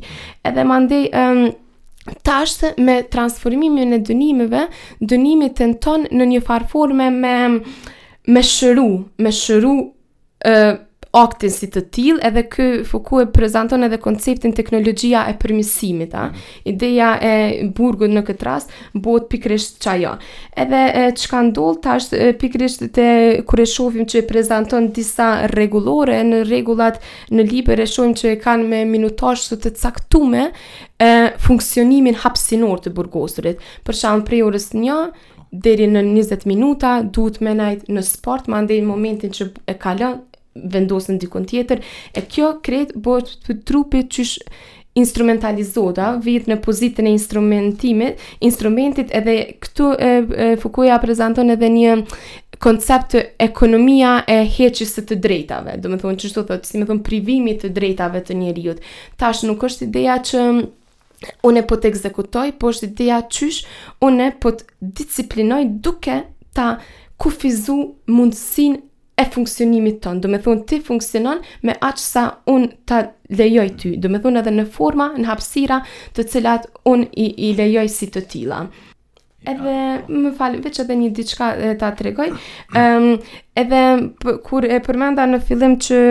Edhe 0.48 0.66
mandej, 0.66 1.10
um, 1.14 1.52
Tash 2.24 2.64
me 2.78 2.96
transformimin 3.12 3.92
e 3.94 4.00
dënimeve, 4.08 4.62
dënimi 5.12 5.52
tenton 5.60 6.08
në 6.12 6.28
një 6.32 6.42
farë 6.48 6.70
forme 6.72 7.10
me 7.18 7.34
me 8.36 8.44
shëru, 8.46 8.88
me 9.26 9.32
shëru 9.36 9.72
ë 10.48 10.64
aktin 11.12 11.52
si 11.52 11.68
të 11.72 11.82
til, 11.92 12.18
edhe 12.24 12.44
kë 12.48 12.66
fuku 12.88 13.20
e 13.24 13.28
prezenton 13.36 13.84
edhe 13.84 13.98
konceptin 14.02 14.54
teknologjia 14.56 15.26
e 15.32 15.36
përmisimit, 15.40 16.14
a. 16.16 16.30
Mhm. 16.30 16.46
Ideja 16.72 17.10
e 17.22 17.34
burgut 17.76 18.12
në 18.16 18.24
këtë 18.30 18.48
rast 18.48 18.72
bëhet 18.94 19.28
pikrisht 19.32 19.80
qa 19.84 19.92
Edhe 20.02 21.12
që 21.16 21.28
ka 21.30 21.42
ndollë, 21.50 21.82
ta 21.84 21.98
është 22.00 22.92
kur 23.48 23.60
të 23.60 23.68
shohim 23.68 24.06
që 24.08 24.22
e 24.22 24.28
prezenton 24.28 24.88
disa 24.96 25.48
regulore, 25.52 26.22
në 26.24 26.46
regulat 26.50 27.02
në 27.32 27.46
liber 27.52 27.80
e 27.80 27.86
shofim 27.88 28.16
që 28.16 28.32
e 28.32 28.40
kanë 28.42 28.68
me 28.72 28.82
minutash 28.86 29.50
të 29.52 29.60
të 29.66 29.72
caktume 29.82 30.52
e, 31.00 31.12
funksionimin 31.40 32.22
hapsinor 32.24 32.82
të 32.84 32.96
burgosurit. 32.96 33.60
Për 33.84 34.00
shanë 34.02 34.26
prej 34.28 34.42
orës 34.48 34.70
një, 34.78 34.98
deri 35.52 35.90
në 35.92 36.06
20 36.16 36.48
minuta, 36.48 37.00
duhet 37.04 37.42
me 37.42 37.54
najtë 37.60 37.92
në 37.92 38.06
sport, 38.08 38.48
ma 38.48 38.62
ndejnë 38.64 38.88
momentin 38.90 39.34
që 39.36 39.50
e 39.68 39.76
kalën, 39.76 40.18
vendosën 40.56 41.20
dikon 41.22 41.46
tjetër, 41.48 41.82
e 42.18 42.24
kjo 42.28 42.56
kret 42.66 42.94
bëhet 42.96 43.32
për 43.48 43.60
trupit 43.68 44.10
qysh 44.16 44.38
instrumentalizota, 45.00 46.10
vjetë 46.20 46.52
në 46.52 46.58
pozitën 46.66 47.08
e 47.08 47.14
instrumentimit, 47.16 48.20
instrumentit 48.44 49.14
edhe 49.16 49.36
këtu 49.64 49.92
e, 49.96 50.10
e, 50.12 50.48
fukuja 50.60 50.98
prezenton 51.00 51.54
edhe 51.56 51.70
një 51.72 51.94
koncept 52.62 53.14
të 53.16 53.22
ekonomia 53.42 54.18
e 54.30 54.42
heqës 54.52 54.98
të 55.00 55.16
drejtave, 55.24 55.78
do 55.82 55.90
me 55.94 56.02
thonë 56.02 56.20
që 56.22 56.34
shtu 56.34 56.44
thotë, 56.52 56.68
si 56.68 56.82
me 56.82 56.90
thonë 56.90 57.06
privimit 57.08 57.64
të 57.64 57.72
drejtave 57.74 58.20
të 58.28 58.36
njeriut. 58.42 58.84
Tash 59.18 59.48
nuk 59.48 59.64
është 59.64 59.88
ideja 59.88 60.20
që 60.28 60.44
une 61.48 61.64
po 61.70 61.80
të 61.80 61.90
ekzekutoj, 61.94 62.52
po 62.60 62.74
është 62.76 62.92
ideja 62.92 63.24
qysh 63.32 63.64
une 64.04 64.28
po 64.44 64.52
të 64.60 64.92
disciplinoj 65.00 65.64
duke 65.88 66.20
ta 66.58 66.74
kufizu 67.22 67.80
mundësin 68.12 68.82
e 69.22 69.28
funksionimit 69.34 70.02
tonë, 70.04 70.22
do 70.24 70.30
me 70.32 70.40
thunë 70.42 70.66
ti 70.70 70.80
funksionon 70.86 71.42
me 71.68 71.76
aqë 71.84 72.02
sa 72.04 72.24
unë 72.52 72.70
ta 72.90 73.02
lejoj 73.38 73.68
ty, 73.82 73.92
do 74.02 74.10
me 74.12 74.20
thunë 74.24 74.42
edhe 74.42 74.54
në 74.56 74.66
forma, 74.74 75.12
në 75.22 75.28
hapsira 75.30 75.80
të 76.16 76.26
cilat 76.34 76.70
unë 76.90 77.08
i, 77.12 77.28
i 77.50 77.52
lejoj 77.60 77.86
si 77.94 78.10
të 78.16 78.26
tila. 78.34 78.64
Edhe, 79.52 79.76
më 80.14 80.32
falë, 80.38 80.60
veç 80.62 80.84
edhe 80.84 80.98
një 81.02 81.12
diçka 81.18 81.52
ta 81.82 81.94
tregoj, 81.98 82.28
um, 82.78 83.14
edhe 83.58 83.84
kur 84.46 84.66
e 84.70 84.82
përmenda 84.86 85.26
në 85.34 85.40
fillim 85.48 85.80
që 85.82 86.02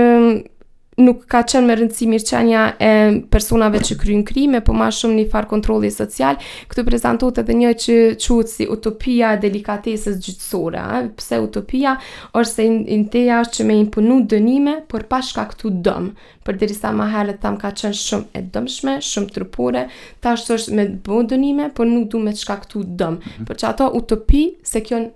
nuk 1.00 1.24
ka 1.30 1.40
qenë 1.48 1.68
me 1.68 1.76
rëndësi 1.78 2.06
mirëqenja 2.10 2.64
e 2.82 2.90
personave 3.32 3.80
që 3.86 3.96
kryin 4.00 4.24
krime, 4.26 4.60
po 4.64 4.74
ma 4.76 4.88
shumë 4.94 5.16
një 5.20 5.26
farë 5.32 5.48
kontroli 5.50 5.90
social, 5.94 6.38
këtu 6.70 6.84
prezentot 6.86 7.40
edhe 7.42 7.56
një 7.56 7.72
që 7.84 7.96
qëtë 8.20 8.52
si 8.54 8.66
utopia 8.74 9.32
e 9.36 9.40
delikatesës 9.42 10.18
gjithësore, 10.26 10.82
pse 11.20 11.40
utopia 11.44 11.96
është 12.40 12.52
se 12.52 12.68
në 12.74 13.00
teja 13.12 13.40
është 13.44 13.58
që 13.60 13.68
me 13.70 13.78
impunu 13.80 14.20
dënime, 14.32 14.76
por 14.90 15.06
pashka 15.10 15.46
këtu 15.52 15.72
dëmë, 15.86 16.12
për 16.46 16.60
dirë 16.62 16.76
sa 16.78 16.92
ma 16.96 17.08
herët 17.12 17.40
tam 17.42 17.58
ka 17.60 17.72
qenë 17.80 17.96
shumë 18.00 18.30
e 18.40 18.44
dëmshme, 18.54 18.98
shumë 19.10 19.34
trupore, 19.36 19.86
ta 20.20 20.36
është 20.38 20.56
është 20.58 20.78
me 20.78 20.88
bëhë 21.08 21.26
dënime, 21.34 21.70
por 21.76 21.88
nuk 21.90 22.10
du 22.12 22.22
me 22.22 22.34
qka 22.36 22.60
këtu 22.64 22.84
dëmë, 22.90 23.18
mm 23.18 23.28
-hmm. 23.36 23.44
por 23.46 23.56
që 23.60 23.68
ato 23.72 23.90
utopi 24.00 24.44
se 24.62 24.80
kjo 24.82 24.96
në 25.02 25.10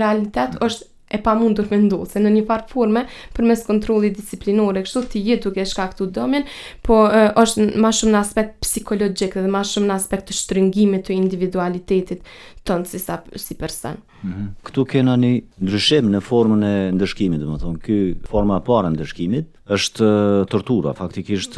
realitet 0.00 0.50
mhm. 0.56 0.64
është 0.66 0.94
e 1.10 1.20
pa 1.22 1.34
mundur 1.38 1.66
me 1.70 1.78
ndohë, 1.78 2.08
se 2.10 2.20
në 2.22 2.30
një 2.34 2.42
farë 2.48 2.66
forme, 2.72 3.04
për 3.36 3.46
mes 3.46 3.60
kontroli 3.66 4.10
disiplinore, 4.14 4.82
kështu 4.82 5.02
të 5.12 5.22
jetu 5.28 5.52
duke 5.52 5.66
ka 5.78 5.84
këtu 5.92 6.08
domen, 6.14 6.46
po 6.82 6.96
e, 7.06 7.28
është 7.38 7.66
ma 7.82 7.92
shumë 7.94 8.14
në 8.16 8.20
aspekt 8.20 8.56
psikologjik 8.64 9.36
dhe 9.38 9.46
ma 9.52 9.62
shumë 9.66 9.86
në 9.92 9.96
aspekt 10.00 10.30
të 10.32 10.36
shtrëngimit 10.40 11.04
të 11.06 11.14
individualitetit 11.14 12.26
tënë 12.66 12.90
si, 12.90 12.98
si 13.04 13.54
person. 13.60 14.00
Mhm. 14.26 14.48
Këtu 14.66 14.86
kena 14.96 15.14
një 15.22 15.32
ndryshim 15.62 16.10
në 16.10 16.22
formën 16.26 16.66
e 16.66 16.74
ndëshkimit, 16.98 17.42
dhe 17.44 17.52
më 17.54 17.60
thonë, 17.62 17.82
kjo 17.86 18.00
forma 18.32 18.58
parë 18.66 18.90
ndëshkimit 18.96 19.54
është 19.78 20.10
tortura, 20.50 20.94
faktikisht 20.98 21.54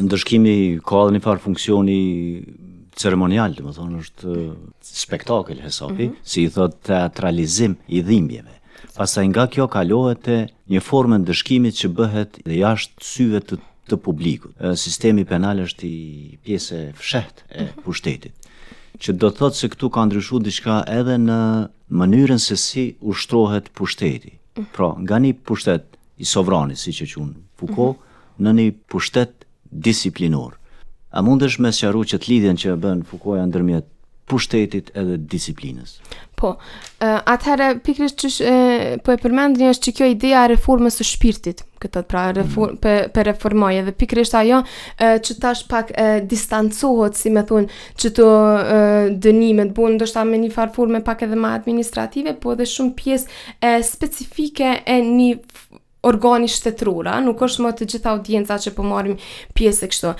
ndëshkimi 0.00 0.56
ka 0.88 1.04
dhe 1.10 1.18
një 1.18 1.24
farë 1.28 1.44
funksioni 1.50 2.00
ceremonial, 2.96 3.52
dhe 3.52 3.60
më 3.66 3.76
thonë, 3.76 4.00
është 4.04 4.36
spektakl, 4.80 5.60
hesopi, 5.66 6.08
mm 6.08 6.12
-hmm. 6.14 6.22
si 6.32 6.44
i 6.48 6.50
thot 6.50 6.80
teatralizim 6.82 7.76
i 7.88 8.00
dhimbjeve. 8.00 8.55
Pastaj 8.96 9.28
nga 9.28 9.44
kjo 9.52 9.66
kalohet 9.72 10.28
e 10.32 10.36
një 10.72 10.80
formën 10.84 11.24
dëshkimit 11.28 11.78
që 11.80 11.88
bëhet 11.98 12.38
dhe 12.48 12.58
jashtë 12.60 13.06
syve 13.12 13.40
të, 13.48 13.58
të 13.92 13.98
publikut. 14.08 14.52
Sistemi 14.82 15.24
penal 15.32 15.60
është 15.66 15.86
i 15.86 16.38
pjese 16.44 16.80
fshehtë 17.00 17.48
e 17.50 17.62
mhm. 17.66 17.82
pushtetit, 17.84 18.50
që 19.02 19.16
do 19.22 19.30
të 19.30 19.40
thotë 19.40 19.60
se 19.60 19.70
këtu 19.74 19.90
ka 19.96 20.04
ndryshu 20.08 20.40
diçka 20.46 20.80
edhe 20.98 21.16
në 21.28 21.40
mënyrën 22.02 22.42
se 22.48 22.56
si 22.60 22.86
ushtrohet 23.12 23.72
pushteti. 23.80 24.32
Mhm. 24.56 24.70
Pra, 24.76 24.90
nga 25.04 25.20
një 25.24 25.32
pushtet 25.46 25.88
i 26.16 26.24
sovrani, 26.24 26.76
si 26.76 26.92
që 26.96 27.06
qunë 27.12 27.42
Fuko, 27.56 27.86
mm 27.92 27.96
-hmm. 27.96 28.44
në 28.44 28.50
një 28.56 28.66
pushtet 28.92 29.30
disiplinor. 29.72 30.56
A 31.16 31.22
mundesh 31.24 31.56
me 31.58 31.70
sjaru 31.72 32.02
që 32.10 32.16
të 32.20 32.26
lidhjen 32.30 32.56
që 32.60 32.74
bën 32.82 32.98
Fukoja 33.08 33.46
ndërmjet 33.48 33.86
pushtetit 34.26 34.90
edhe 34.98 35.18
disiplinës. 35.30 35.96
Po, 36.36 36.50
atëherë, 37.00 37.66
pikrës 37.86 38.12
që 38.20 38.54
po 39.06 39.14
e 39.14 39.20
përmendin 39.22 39.70
është 39.72 39.86
që 39.88 39.94
kjo 39.96 40.08
idea 40.12 40.42
e 40.44 40.50
reformës 40.52 40.98
së 41.00 41.06
shpirtit, 41.14 41.62
këtë 41.80 42.02
pra, 42.10 42.24
mm. 42.34 42.50
për 42.52 42.74
pe, 42.84 42.94
pe 43.14 43.24
reformojë, 43.30 43.84
dhe 43.86 43.94
pikrës 44.02 44.34
ajo, 44.36 44.58
që 45.00 45.36
tash 45.42 45.62
pak 45.70 45.94
e, 45.96 46.36
si 46.36 47.30
me 47.36 47.44
thunë, 47.48 47.70
që 48.02 48.10
të 48.18 48.26
e, 48.58 48.80
dënimet, 49.28 49.72
bu, 49.78 49.88
ndështë 49.94 50.24
me 50.28 50.42
një 50.42 50.50
farë 50.58 50.74
forme 50.76 51.00
pak 51.08 51.22
edhe 51.24 51.36
ma 51.40 51.54
administrative, 51.56 52.36
po 52.42 52.52
edhe 52.52 52.66
shumë 52.68 52.92
pjesë 53.00 53.72
specifike 53.88 54.74
e 54.84 55.00
një 55.06 55.30
organi 56.04 56.46
shtetrura, 56.50 57.16
nuk 57.24 57.40
është 57.42 57.62
më 57.64 57.70
të 57.78 57.86
gjitha 57.90 58.12
audienca 58.12 58.56
që 58.62 58.72
po 58.76 58.84
marim 58.86 59.16
pjesë 59.56 59.86
e 59.86 59.88
kështo. 59.90 60.10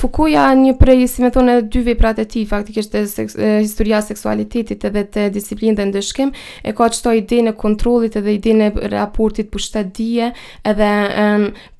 Fukuja 0.00 0.44
një 0.58 0.74
prej, 0.80 1.06
si 1.08 1.22
me 1.24 1.30
thone, 1.34 1.54
dy 1.62 1.82
veprat 1.86 2.18
e 2.22 2.26
ti, 2.30 2.42
faktik 2.48 2.80
është 2.82 3.02
seks, 3.08 3.36
e, 3.38 3.52
historia 3.64 4.00
seksualitetit 4.04 4.84
edhe 4.88 5.04
të 5.14 5.26
disiplin 5.34 5.76
dhe 5.78 5.86
ndëshkim, 5.92 6.32
e 6.62 6.72
ka 6.76 6.90
qëto 6.92 7.14
ide 7.20 7.38
në 7.48 7.54
kontrolit 7.60 8.18
edhe 8.20 8.34
ide 8.36 8.56
në 8.58 8.70
raportit 8.92 9.48
pushtet 9.54 9.92
dje 9.96 10.32
edhe 10.68 10.90
e, 11.08 11.26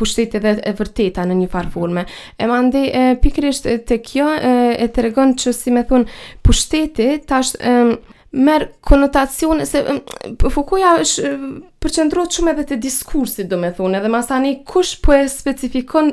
pushtet 0.00 0.38
edhe 0.38 0.56
e 0.64 0.74
vërteta 0.78 1.26
në 1.26 1.40
një 1.42 1.50
farforme. 1.52 2.06
Mhm. 2.06 2.38
E 2.38 2.48
mande, 2.52 2.84
ndi, 2.86 3.20
pikrisht 3.24 3.68
të 3.88 4.00
kjo 4.06 4.30
e, 4.38 4.56
e 4.80 4.88
të 4.88 5.08
regon 5.10 5.36
që, 5.38 5.52
si 5.54 5.74
me 5.74 5.84
thone, 5.90 6.06
pushtetit, 6.46 7.26
tash, 7.30 7.52
e, 7.60 7.76
merë 8.32 8.68
konotacione, 8.80 9.66
se 9.68 9.82
Fukuja 10.52 10.94
është 11.02 11.32
përqendrot 11.82 12.36
shumë 12.38 12.54
edhe 12.54 12.64
të 12.72 12.78
diskursit, 12.80 13.48
do 13.50 13.58
me 13.60 13.70
thune, 13.76 14.00
dhe 14.00 14.10
masani 14.12 14.58
kush 14.68 14.96
po 15.04 15.12
e 15.16 15.26
specifikon 15.30 16.12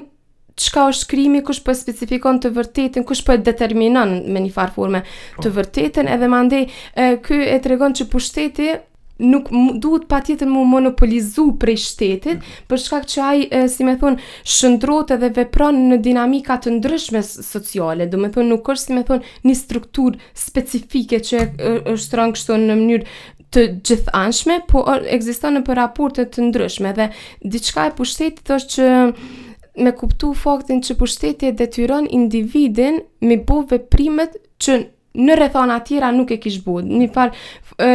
qka 0.59 0.87
është 0.91 1.07
krimi, 1.13 1.39
kush 1.47 1.61
po 1.63 1.71
e 1.71 1.77
specifikon 1.79 2.41
të 2.43 2.51
vërtetin, 2.57 3.05
kush 3.07 3.23
po 3.23 3.35
e 3.35 3.39
determinon 3.39 4.17
me 4.27 4.43
një 4.43 4.51
farë 4.55 4.75
forme 4.75 5.03
të 5.37 5.47
po. 5.47 5.53
vërtetin, 5.61 6.11
edhe 6.11 6.27
ma 6.31 6.41
ndej, 6.43 6.65
e, 6.99 7.09
kë 7.23 7.39
e 7.55 7.57
tregon 7.63 7.95
që 7.95 8.09
pushteti, 8.11 8.73
nuk 9.19 9.49
duhet 9.79 10.07
pa 10.11 10.21
tjetër 10.23 10.47
mu 10.47 10.63
monopolizu 10.67 11.49
prej 11.59 11.77
shtetit, 11.89 12.39
mhm. 12.39 12.59
për 12.71 12.83
shkak 12.85 13.07
që 13.13 13.21
ai, 13.25 13.39
e, 13.45 13.63
si 13.71 13.83
me 13.87 13.95
thonë, 13.99 14.21
shëndrote 14.55 15.17
dhe 15.21 15.29
vepron 15.35 15.75
në 15.91 15.99
dinamika 16.05 16.57
të 16.61 16.73
ndryshme 16.77 17.21
sociale, 17.27 18.07
do 18.09 18.17
me 18.21 18.31
thonë, 18.33 18.49
nuk 18.53 18.69
është, 18.73 18.87
si 18.87 18.95
me 18.97 19.03
thonë, 19.07 19.33
një 19.47 19.57
struktur 19.59 20.15
specifike 20.37 21.19
që 21.31 21.41
e, 21.43 21.75
është 21.95 22.21
rënë 22.21 22.37
kështu 22.37 22.59
në 22.63 22.79
mënyrë 22.81 23.19
të 23.55 23.63
gjithanshme, 23.89 24.59
po 24.69 24.85
egziston 24.95 25.57
në 25.57 25.63
për 25.67 25.79
raportet 25.81 26.33
të 26.35 26.47
ndryshme 26.51 26.91
dhe 26.99 27.09
diçka 27.49 27.87
e 27.91 27.95
pushtetit 27.97 28.51
është 28.53 28.75
që 28.75 29.87
me 29.87 29.93
kuptu 29.97 30.33
faktin 30.37 30.81
që 30.85 30.95
pushtetit 30.99 31.57
detyron 31.57 32.05
individin 32.13 33.01
me 33.25 33.39
bove 33.47 33.69
veprimet 33.79 34.35
që 34.61 34.75
në 35.23 35.35
rrethana 35.39 35.79
tjera 35.85 36.11
nuk 36.15 36.31
e 36.35 36.39
kish 36.41 36.61
bud, 36.65 36.87
një 36.89 37.09
farë 37.15 37.93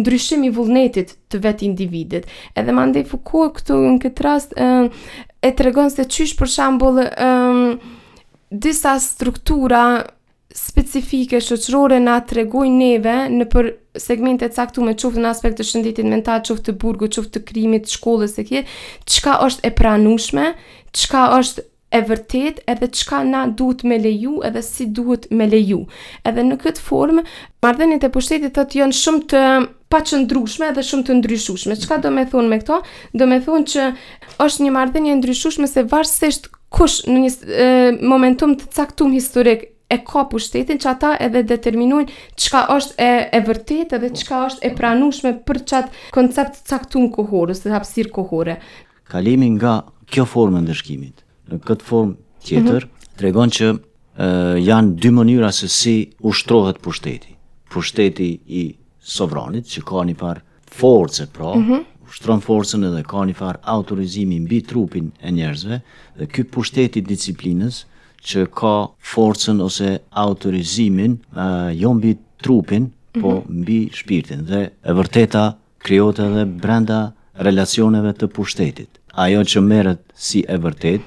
ndryshimi 0.00 0.52
vullnetit 0.54 1.16
të 1.32 1.40
vet 1.42 1.64
individit. 1.66 2.28
Edhe 2.54 2.74
mandej 2.74 3.04
ndaj 3.04 3.10
fukua 3.10 3.48
këtu 3.56 3.78
në 3.82 3.96
këtë 4.04 4.26
rast, 4.26 4.54
e 4.58 5.50
të 5.50 5.66
regon 5.66 5.90
se 5.90 6.06
qysh 6.06 6.36
për 6.38 6.52
shambull 6.54 7.02
disa 8.50 8.96
struktura 9.02 9.84
specifike 10.54 11.38
shoqërore 11.46 12.00
na 12.02 12.16
tregojnë 12.26 12.76
neve 12.78 13.14
në 13.30 13.44
për 13.52 13.68
segmente 14.02 14.48
caktu 14.50 14.82
me 14.82 14.96
qoftë 14.98 15.22
në 15.22 15.30
aspekt 15.30 15.60
të 15.60 15.66
shëndetit 15.68 16.06
mental, 16.10 16.40
qoftë 16.46 16.66
të 16.70 16.74
burgu, 16.82 17.06
qoftë 17.10 17.34
të 17.36 17.42
krimit, 17.50 17.86
shkollës 17.90 18.34
e 18.42 18.46
kje, 18.48 18.64
çka 19.06 19.36
është 19.46 19.66
e 19.70 19.74
pranushme, 19.78 20.48
çka 20.98 21.28
është 21.38 21.66
e 21.90 22.00
vërtet 22.06 22.60
edhe 22.70 22.88
çka 22.94 23.22
na 23.26 23.42
duhet 23.58 23.82
me 23.84 23.98
leju 24.02 24.40
edhe 24.46 24.62
si 24.62 24.86
duhet 24.96 25.26
me 25.30 25.46
leju. 25.50 25.80
Edhe 26.28 26.44
në 26.46 26.58
këtë 26.62 26.84
formë 26.86 27.24
marrëdhëniet 27.64 28.06
e 28.06 28.10
pushtetit 28.14 28.54
thotë 28.56 28.80
janë 28.82 28.98
shumë 29.00 29.24
të 29.32 29.40
paqëndrueshme 29.90 30.68
dhe 30.76 30.84
shumë 30.86 31.06
të 31.08 31.16
ndryshueshme. 31.18 31.74
Çka 31.82 31.98
do 32.04 32.12
me 32.14 32.24
thonë 32.30 32.52
me 32.52 32.58
këto? 32.62 32.78
Do 33.18 33.26
me 33.26 33.40
thonë 33.42 33.68
që 33.72 33.88
është 34.44 34.66
një 34.68 34.72
marrëdhënie 34.78 35.16
ndryshueshme 35.18 35.66
se 35.72 35.82
varësisht 35.90 36.46
kush 36.70 37.00
në 37.10 37.24
një 37.24 37.32
e, 37.64 37.70
momentum 38.06 38.54
të 38.60 38.70
caktuar 38.76 39.10
historik 39.16 39.64
e 39.90 39.96
ka 40.06 40.22
pushtetin 40.30 40.78
që 40.78 40.90
ata 40.92 41.10
edhe 41.26 41.42
determinojnë 41.42 42.12
qka 42.38 42.60
është 42.76 42.94
e, 43.02 43.08
e 43.34 43.40
vërtet 43.48 43.96
edhe 43.98 44.12
qka 44.20 44.44
është 44.52 44.68
e 44.68 44.76
pranushme 44.78 45.32
për 45.48 45.60
qatë 45.72 46.04
koncept 46.14 46.62
caktun 46.70 47.10
kohorës 47.18 47.64
dhe 47.66 47.74
hapsir 47.74 48.12
kohore. 48.14 48.60
Kalimi 49.10 49.48
nga 49.56 49.80
kjo 50.10 50.24
formë 50.30 50.62
ndërshkimit, 50.64 51.24
në 51.52 51.58
këtë 51.66 51.86
formë 51.86 52.16
tjetër, 52.46 52.84
mm 52.84 52.86
-hmm. 52.86 53.12
tregon 53.20 53.50
që 53.56 53.68
e, 53.70 53.76
janë 54.64 54.94
dy 55.02 55.10
mënyra 55.16 55.52
se 55.52 55.68
si 55.68 55.96
ushtrohet 56.26 56.78
pushteti. 56.84 57.34
Pushteti 57.72 58.30
i 58.46 58.62
sovranit, 59.00 59.66
që 59.70 59.84
ka 59.86 60.04
një 60.10 60.16
farë 60.22 60.44
forcë, 60.80 61.26
pra, 61.34 61.52
mm 61.54 61.68
-hmm. 61.68 61.84
ushtron 62.10 62.40
forcën 62.42 62.84
edhe 62.88 63.02
ka 63.06 63.22
një 63.28 63.36
farë 63.38 63.62
autorizimi 63.62 64.38
mbi 64.44 64.62
trupin 64.66 65.10
e 65.22 65.30
njerëzve, 65.30 65.80
dhe 66.18 66.26
ky 66.26 66.44
pushteti 66.44 67.00
disiplinës, 67.00 67.84
që 68.20 68.46
ka 68.52 68.90
forcën 69.14 69.60
ose 69.64 69.98
autorizimin 70.10 71.18
e, 71.18 71.74
jo 71.74 71.94
mbi 71.94 72.16
trupin, 72.42 72.90
po 73.20 73.30
mm 73.30 73.42
-hmm. 73.42 73.54
mbi 73.60 73.78
shpirtin. 73.96 74.44
Dhe 74.46 74.60
e 74.86 74.92
vërteta 74.92 75.52
kriot 75.78 76.18
edhe 76.22 76.44
brenda 76.46 77.12
relacioneve 77.34 78.12
të 78.12 78.26
pushtetit. 78.32 78.86
Ajo 79.14 79.40
që 79.40 79.60
merët 79.66 79.98
si 80.14 80.44
e 80.48 80.56
vërtet, 80.58 81.02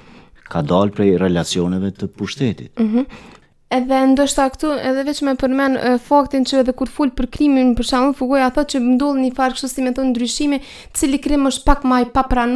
ka 0.52 0.62
dalë 0.72 0.96
prej 0.98 1.12
relacioneve 1.24 1.94
të 2.02 2.12
pushtetit. 2.20 2.72
Mm 2.80 2.92
-hmm. 2.92 3.40
Edhe 3.74 4.00
ndoshta 4.12 4.46
këtu 4.54 4.70
edhe 4.86 5.02
veç 5.08 5.20
më 5.26 5.32
përmend 5.42 5.80
faktin 6.06 6.44
që 6.46 6.60
edhe 6.62 6.76
kur 6.78 6.90
fol 6.94 7.10
për 7.18 7.26
krimin 7.34 7.72
për 7.78 7.88
shkak 7.90 8.12
të 8.12 8.18
fugoja 8.20 8.50
thotë 8.54 8.76
që 8.76 8.82
ndodh 8.84 9.22
një 9.24 9.30
farë 9.34 9.56
kështu 9.58 9.70
si 9.72 9.86
më 9.86 9.94
thon 9.98 10.12
ndryshimi, 10.12 10.60
cili 10.94 11.18
krim 11.24 11.48
është 11.50 11.66
pak 11.66 11.88
më 11.90 12.02
i 12.04 12.08
papran 12.14 12.54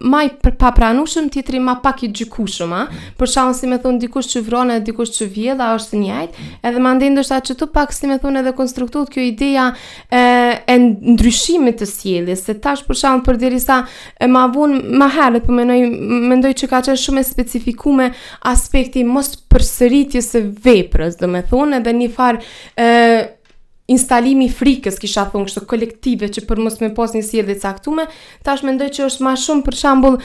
më 0.00 0.20
i 0.24 0.30
papranueshëm, 0.62 1.26
ti 1.34 1.42
më 1.60 1.74
pak 1.82 2.04
i 2.06 2.08
gjykushëm, 2.16 2.70
a? 2.72 2.84
Për 3.18 3.30
shkak 3.32 3.56
si 3.58 3.68
më 3.68 3.80
thon 3.82 3.98
dikush 4.00 4.30
që 4.32 4.44
vron 4.46 4.70
edhe 4.76 4.84
dikush 4.92 5.10
që 5.18 5.28
vjedh, 5.34 5.64
është 5.76 5.96
i 5.98 6.04
njëjtë? 6.04 6.46
Edhe 6.70 6.84
mandej 6.86 7.10
ndoshta 7.18 7.40
që 7.50 7.58
tu 7.60 7.68
pak 7.74 7.90
si 7.92 8.08
më 8.08 8.20
thon 8.22 8.40
edhe 8.40 8.54
konstruktuat 8.56 9.10
kjo 9.12 9.26
ideja 9.26 9.66
e, 10.08 10.22
e 10.70 10.76
ndryshimit 10.86 11.82
të 11.82 11.90
sjelljes, 11.90 12.46
se 12.46 12.54
tash 12.64 12.86
për 12.88 13.00
shkak 13.02 13.26
përderisa 13.28 13.82
e 14.16 14.30
ma 14.32 14.46
vun 14.54 14.78
më 15.02 15.10
herët, 15.18 15.50
po 15.50 15.56
më 15.58 15.66
noi 15.68 15.82
mendoj 16.32 16.54
që 16.62 16.70
ka 16.72 16.80
qenë 16.88 17.02
shumë 17.08 17.24
e 17.24 17.28
specifikuar 17.32 18.16
aspekti 18.54 19.04
mos 19.04 19.34
përsëritjes 19.50 20.30
së 20.36 20.46
veprës, 20.64 21.18
dhe 21.20 21.28
me 21.30 21.42
thonë 21.50 21.80
edhe 21.80 21.94
një 21.96 22.08
farë 22.16 22.86
instalimi 23.90 24.46
frikës, 24.54 24.98
kisha 25.02 25.24
thonë 25.32 25.48
kështë 25.48 25.64
kolektive 25.70 26.28
që 26.34 26.44
për 26.48 26.60
mos 26.62 26.76
me 26.82 26.92
posë 26.94 27.18
një 27.18 27.24
sjedhe 27.26 27.56
caktume, 27.62 28.04
tash 28.46 28.62
me 28.66 28.76
ndoj 28.76 28.90
që 28.96 29.08
është 29.08 29.24
ma 29.26 29.32
shumë 29.42 29.66
për 29.66 29.78
shambull 29.80 30.20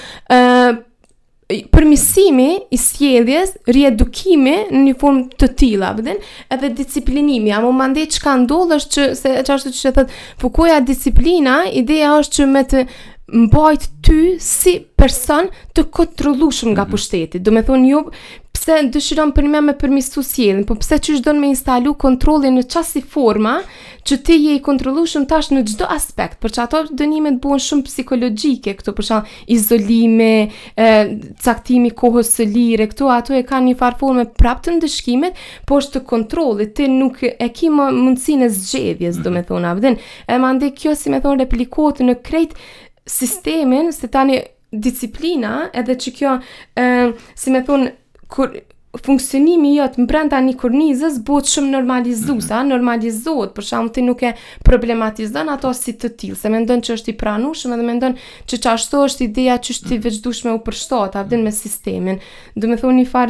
përmisimi 1.74 2.52
i 2.74 2.78
sjedhjes, 2.82 3.52
riedukimi 3.70 4.56
në 4.74 4.80
një 4.86 4.94
formë 5.02 5.26
të 5.42 5.50
tila, 5.62 5.92
bëdhen, 5.98 6.22
edhe 6.58 6.72
disciplinimi, 6.78 7.52
a 7.54 7.60
më 7.62 7.74
mande 7.80 8.06
që 8.16 8.24
ka 8.24 8.34
ndodhë 8.44 8.80
është 8.82 8.96
që, 8.96 9.06
se, 9.20 9.34
që 9.46 9.58
është 9.60 9.74
që 9.80 9.92
thëtë, 9.98 10.16
fukoja 10.42 10.80
disciplina, 10.90 11.60
ideja 11.82 12.16
është 12.22 12.40
që 12.40 12.48
me 12.54 12.66
të 12.72 12.86
mbajt 13.46 13.86
ty 14.06 14.18
si 14.46 14.76
person 15.02 15.48
të 15.78 15.88
kontrolushëm 15.94 16.74
nga 16.76 16.84
mhm. 16.86 16.92
pushteti. 16.92 17.42
Do 17.42 17.54
të 17.54 17.64
thonë 17.70 17.88
jo 17.94 18.02
pse 18.66 18.88
dëshiron 18.96 19.30
për 19.38 19.46
me 19.46 19.60
me 19.62 19.74
përmisu 19.78 20.24
sjelin, 20.26 20.64
po 20.66 20.74
pse 20.82 20.98
që 20.98 21.20
shdo 21.20 21.34
në 21.36 21.42
me 21.44 21.50
instalu 21.52 21.92
kontrollin 22.02 22.56
në 22.58 22.64
qasi 22.74 23.04
forma, 23.14 23.60
që 24.08 24.16
ti 24.26 24.38
je 24.42 24.54
i 24.58 24.62
kontrolu 24.66 25.04
tash 25.30 25.52
në 25.54 25.62
gjdo 25.70 25.86
aspekt, 25.94 26.40
për 26.42 26.54
që 26.56 26.62
ato 26.64 26.80
dënimet 27.02 27.36
buon 27.44 27.62
shumë 27.62 27.84
psikologjike, 27.86 28.74
këto 28.80 28.94
për 28.98 29.06
shumë 29.10 29.36
izolime, 29.54 30.32
e, 30.82 30.88
caktimi 31.46 31.92
kohës 32.00 32.32
së 32.40 32.48
lirë, 32.56 32.88
këto 32.96 33.10
ato 33.14 33.38
e 33.38 33.44
ka 33.46 33.60
një 33.62 33.76
farforme 33.78 34.26
prapë 34.34 34.66
të 34.66 34.74
ndëshkimit, 34.80 35.40
po 35.70 35.78
është 35.84 36.02
të 36.10 36.70
ti 36.80 36.88
nuk 36.90 37.22
e 37.24 37.50
ki 37.54 37.70
më 37.70 37.90
mundësin 38.00 38.42
e 38.44 38.50
zgjedhjes, 38.50 39.20
mm 39.20 39.20
-hmm. 39.20 39.24
do 39.24 39.32
me 39.32 39.40
mhm. 39.40 39.48
thona, 39.48 39.96
e 40.34 40.38
ma 40.40 40.52
ndi 40.54 40.72
kjo 40.72 40.96
si 40.96 41.10
me 41.10 41.20
thonë 41.22 41.40
replikot 41.40 42.00
në 42.02 42.16
krejt 42.22 42.54
sistemin, 43.06 43.92
se 43.94 44.08
tani 44.08 44.42
disiplina, 44.72 45.70
edhe 45.74 45.94
që 45.96 46.42
e, 46.76 47.12
si 47.36 47.52
më 47.52 47.64
thon 47.66 47.90
kur 48.36 48.58
funksionimi 49.06 49.74
jot 49.76 49.98
brenda 50.08 50.38
një 50.40 50.54
kurnizës 50.60 51.18
bëhet 51.28 51.50
shumë 51.52 51.72
normalizu, 51.72 52.36
mm 52.36 52.40
-hmm. 52.44 52.70
normalizohet, 52.72 53.50
për 53.58 53.64
shkak 53.68 53.90
ti 53.94 54.02
nuk 54.02 54.24
e 54.24 54.32
problematizën 54.66 55.50
ato 55.52 55.74
si 55.74 55.92
të 55.94 56.10
tillë, 56.20 56.36
se 56.36 56.50
mendon 56.50 56.80
që 56.80 56.94
është 56.96 57.10
i 57.12 57.18
pranueshëm 57.24 57.74
edhe 57.74 57.84
mendon 57.86 58.14
që 58.48 58.60
çashtu 58.64 58.98
është 59.08 59.24
ideja 59.24 59.58
që 59.58 59.70
është 59.74 59.94
i 59.94 59.98
mhm. 59.98 60.04
veçdushme 60.06 60.52
u 60.52 60.56
a 61.00 61.10
atë 61.20 61.44
me 61.44 61.52
sistemin. 61.52 62.20
Do 62.56 62.68
të 62.68 62.78
thoni 62.78 63.06
far 63.06 63.30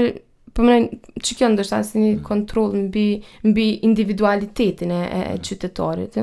po 0.54 0.62
më 0.64 0.88
çka 1.24 1.36
kjo 1.38 1.48
ndoshta 1.50 1.84
si 1.84 2.00
një 2.00 2.14
mhm. 2.14 2.24
kontroll 2.24 2.74
mbi 2.76 3.22
mbi 3.44 3.80
individualitetin 3.82 4.92
e, 4.92 5.02
e 5.04 5.20
mhm. 5.30 5.38
qytetarit. 5.48 6.16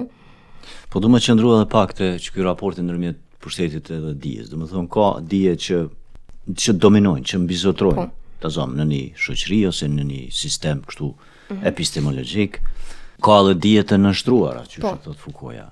Po 0.93 1.01
do 1.01 1.09
më 1.09 1.19
qëndru 1.25 1.49
edhe 1.55 1.67
pak 1.71 1.93
te 1.93 2.17
ky 2.35 2.43
raporti 2.43 2.83
ndërmjet 2.83 3.17
pushtetit 3.43 3.91
edhe 3.91 4.13
dijes. 4.15 4.51
Do 4.51 4.57
të 4.67 4.89
ka 4.89 5.21
dije 5.23 5.57
që 5.57 5.89
që 6.57 6.73
dominojnë, 6.73 7.25
që 7.29 7.39
mbizotrojnë. 7.39 7.97
Po 8.07 8.22
të 8.43 8.51
zonë 8.57 8.79
në 8.83 8.87
një 8.91 9.03
shëqëri 9.23 9.59
ose 9.71 9.89
në 9.91 10.07
një 10.09 10.21
sistem 10.35 10.81
kështu 10.89 11.09
mm 11.09 11.55
-hmm. 11.55 11.65
epistemologjik, 11.71 12.59
ka 13.23 13.37
dhe 13.47 13.55
dijet 13.65 13.93
e 13.93 13.99
nështruara, 14.03 14.63
që 14.71 14.83
po. 14.83 14.93
shëtë 14.95 15.03
të 15.07 15.13
të 15.17 15.25
fukoja. 15.25 15.67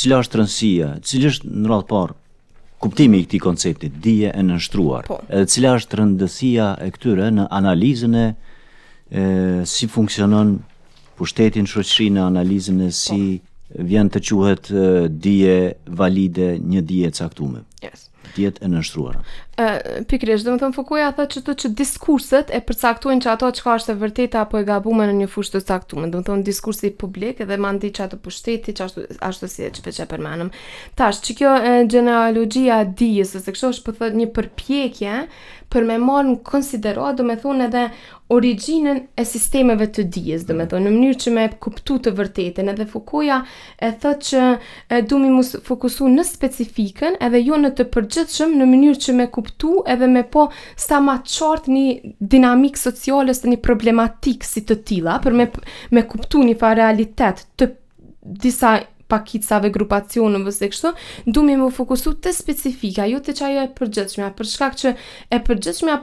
Cila 0.00 0.20
është 0.24 0.40
rënsia, 0.40 0.88
cilë 1.08 1.30
është 1.34 1.52
në 1.60 1.68
rrallë 1.68 1.88
parë 1.92 2.16
kuptimi 2.80 3.18
i 3.22 3.26
këti 3.26 3.38
konceptit, 3.44 3.98
dije 4.04 4.30
e 4.34 4.42
nështruar, 4.42 5.04
po. 5.08 5.20
edhe 5.28 5.46
cila 5.52 5.74
është 5.80 6.00
rëndësia 6.00 6.68
e 6.86 6.88
këtyre 6.94 7.28
në 7.38 7.46
analizën 7.60 8.14
e 8.24 8.26
si 9.72 9.88
funksionon 9.94 10.58
pushtetin 11.18 11.66
shoqëri 11.68 12.08
në 12.16 12.26
analizën 12.32 12.78
e 12.88 12.92
si 13.04 13.20
po. 13.40 13.82
vjen 13.90 14.08
të 14.10 14.20
quhet 14.28 14.70
dije 15.24 15.58
valide 16.00 16.48
një 16.72 16.80
dije 16.90 17.10
caktume. 17.20 17.60
Yes 17.84 18.09
të 18.34 18.50
e 18.64 18.70
nënshtruar. 18.70 19.18
Ë 19.60 20.04
pikërisht, 20.08 20.46
do 20.46 20.54
të 20.54 20.62
them 20.62 20.74
fokoja 20.74 21.10
ata 21.10 21.26
që 21.30 21.42
të 21.48 21.54
që 21.62 21.70
diskurset 21.80 22.52
e 22.56 22.60
përcaktojnë 22.64 23.24
që 23.26 23.30
ato 23.34 23.50
çka 23.58 23.74
është 23.80 23.92
e 23.94 23.98
vërtetë 24.00 24.40
apo 24.40 24.60
e 24.62 24.66
gabuar 24.68 25.10
në 25.10 25.18
një 25.22 25.28
fushë 25.34 25.58
të 25.58 25.62
caktuar. 25.68 26.08
Do 26.12 26.22
të 26.22 26.30
them 26.30 26.44
diskursi 26.46 26.90
publik 26.96 27.42
dhe 27.44 27.60
mandi 27.60 27.92
ça 27.96 28.08
të 28.08 28.20
pushtetit, 28.24 28.80
po 28.80 28.88
ça 28.88 29.04
ashtu 29.20 29.20
ashtu 29.20 29.50
si 29.50 29.72
për 29.84 29.96
çfarë 30.00 30.12
përmendëm. 30.14 30.52
Tash, 30.96 31.20
çka 31.26 31.36
kjo 31.38 31.86
genealogjia 31.92 32.80
e 32.86 32.90
dijes 33.00 33.34
ose 33.36 33.50
kështu 33.52 33.74
është 33.74 33.86
po 33.90 33.98
thotë 33.98 34.22
një 34.22 34.30
përpjekje 34.38 35.18
për 35.70 35.84
me 35.86 36.00
marrë 36.02 36.32
në 36.34 36.40
konsiderat, 36.42 37.14
do 37.14 37.22
me 37.22 37.36
thonë 37.38 37.68
edhe 37.68 37.82
originën 38.34 39.04
e 39.18 39.24
sistemeve 39.26 39.86
të 39.90 40.02
dijes, 40.14 40.42
mm. 40.42 40.46
do 40.50 40.54
me 40.58 40.64
thonë, 40.66 40.82
në 40.82 40.90
mënyrë 40.96 41.18
që 41.22 41.32
me 41.36 41.44
kuptu 41.62 41.96
të 42.02 42.10
vërtetën, 42.18 42.66
edhe 42.72 42.86
fukoja 42.90 43.36
e 43.82 43.92
thë 44.02 44.10
që 44.26 44.40
e, 44.50 44.98
du 45.06 45.20
mi 45.22 45.30
mu 45.30 45.44
fokusu 45.46 46.10
në 46.10 46.26
specifikën 46.26 47.20
edhe 47.22 47.42
jo 47.46 47.58
në 47.62 47.70
të 47.78 47.86
përgjë 47.94 48.19
në 48.26 48.66
mënyrë 48.68 48.98
që 49.00 49.12
me 49.16 49.26
kuptu 49.32 49.80
edhe 49.88 50.08
me 50.10 50.22
po 50.28 50.48
sa 50.80 51.00
ma 51.00 51.18
qartë 51.22 51.70
një 51.74 51.84
dinamik 52.20 52.76
sociale 52.78 53.34
së 53.34 53.48
një 53.52 53.60
problematik 53.64 54.44
si 54.44 54.62
të 54.66 54.80
tila, 54.88 55.18
për 55.24 55.32
me, 55.36 55.48
me 55.94 56.02
kuptu 56.08 56.42
një 56.44 56.56
fa 56.60 56.74
realitet 56.76 57.46
të 57.58 57.70
disa 58.44 58.76
pakicave, 59.10 59.72
grupacionëve, 59.74 60.52
se 60.54 60.68
kështu, 60.70 60.90
du 61.34 61.42
me 61.42 61.56
më 61.58 61.66
fokusu 61.74 62.12
të 62.22 62.30
specifika, 62.36 63.08
jo 63.10 63.18
të 63.18 63.32
qajo 63.40 63.64
e 63.64 63.70
përgjithshmja, 63.74 64.28
për 64.38 64.46
shkak 64.46 64.76
që 64.78 64.92
e 65.34 65.40
përgjithshmja, 65.48 65.96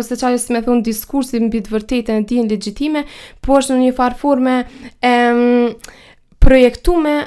ose 0.00 0.16
qajo 0.16 0.38
si 0.40 0.56
me 0.56 0.62
thonë 0.64 0.86
diskursi 0.86 1.42
mbi 1.44 1.60
të 1.66 1.74
vërtetë 1.74 2.14
e 2.14 2.22
në 2.22 2.26
dijen 2.30 2.48
legjitime, 2.48 3.04
po 3.44 3.58
është 3.60 3.76
në 3.76 3.82
një 3.84 3.96
farforme 3.98 4.54
e, 4.96 5.12
projektu 6.44 6.96
me 7.04 7.18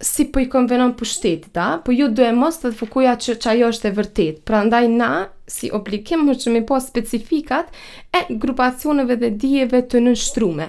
si 0.00 0.24
po 0.32 0.40
i 0.40 0.48
konvenon 0.48 0.92
për 0.96 1.06
shtetit, 1.08 1.58
Po 1.84 1.92
ju 1.92 2.08
duhe 2.12 2.32
mos 2.36 2.58
të 2.60 2.70
të 2.70 2.76
fukuja 2.76 3.14
që, 3.16 3.34
që 3.40 3.50
ajo 3.50 3.68
është 3.72 3.88
e 3.88 3.92
vërtet. 3.96 4.40
Pra 4.44 4.60
ndaj 4.64 4.88
na, 4.92 5.28
si 5.46 5.70
oblikim, 5.72 6.20
më 6.28 6.34
që 6.34 6.52
mi 6.52 6.60
po 6.68 6.80
specifikat 6.80 7.70
e 8.12 8.26
grupacionëve 8.36 9.16
dhe 9.18 9.30
dijeve 9.30 9.80
të 9.88 10.02
nështrume. 10.04 10.68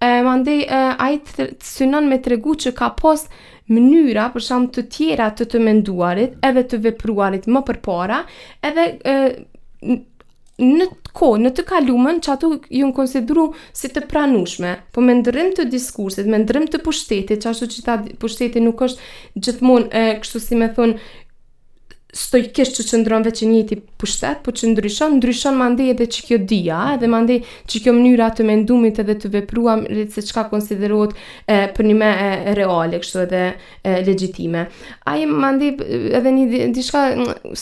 E, 0.00 0.20
mandej, 0.22 0.60
ndaj, 0.68 0.96
a 1.00 1.10
i 1.10 1.18
të 1.18 1.48
synon 1.58 2.06
me 2.08 2.18
të 2.22 2.36
regu 2.36 2.54
që 2.54 2.72
ka 2.78 2.92
pos 3.02 3.26
mënyra 3.68 4.28
për 4.32 4.46
shumë 4.46 4.70
të 4.76 4.84
tjera 4.94 5.32
të 5.36 5.48
të 5.50 5.60
menduarit, 5.66 6.38
edhe 6.46 6.62
të 6.70 6.80
vepruarit 6.86 7.48
më 7.50 7.64
për 7.68 7.80
para, 7.82 8.22
edhe... 8.62 8.92
E, 9.02 9.22
në 10.58 10.86
të 10.90 10.96
ko, 11.18 11.32
në 11.40 11.50
të 11.56 11.64
kalumen 11.66 12.18
që 12.22 12.32
ato 12.34 12.48
ju 12.68 12.86
në 12.90 12.94
konsideru 12.94 13.46
si 13.74 13.88
të 13.94 14.04
pranushme, 14.10 14.72
po 14.94 15.02
me 15.02 15.14
ndërim 15.20 15.52
të 15.56 15.64
diskursit, 15.72 16.26
me 16.30 16.38
ndërim 16.42 16.66
të 16.70 16.80
pushtetit, 16.84 17.38
që 17.42 17.50
ashtu 17.52 17.68
që 17.74 17.84
ta 17.86 17.96
pushtetit 18.22 18.62
nuk 18.62 18.82
është 18.86 19.10
gjithmonë, 19.46 19.88
e, 19.90 20.04
kështu 20.22 20.42
si 20.46 20.58
me 20.60 20.70
thonë, 20.76 21.00
stojkisht 22.14 22.78
që 22.78 22.84
qëndron 22.88 23.24
veç 23.26 23.42
një 23.44 23.58
tip 23.68 23.82
pushtet, 24.00 24.40
po 24.44 24.52
që 24.54 24.70
ndryshon, 24.72 25.16
ndryshon 25.18 25.56
më 25.60 25.66
ndi 25.74 25.88
edhe 25.92 26.06
që 26.08 26.22
kjo 26.24 26.36
dia, 26.48 26.76
edhe 26.94 27.08
më 27.10 27.18
ndi 27.26 27.36
që 27.68 27.80
kjo 27.84 27.92
mënyra 27.92 28.28
të 28.36 28.46
mendumit 28.48 29.00
edhe 29.02 29.16
të 29.20 29.30
vepruam 29.34 29.82
rritë 29.90 30.16
se 30.16 30.24
qka 30.32 30.46
konsiderot 30.52 31.12
e, 31.18 31.58
për 31.76 31.88
një 31.90 31.96
me 32.00 32.08
e, 32.28 32.54
reale, 32.56 33.00
kështu 33.02 33.20
edhe 33.26 33.42
e, 33.50 33.96
legjitime. 34.06 34.62
Ai 35.12 35.26
më 35.28 35.50
ndi 35.58 35.68
edhe 36.16 36.32
një 36.38 36.62
dishka 36.78 37.02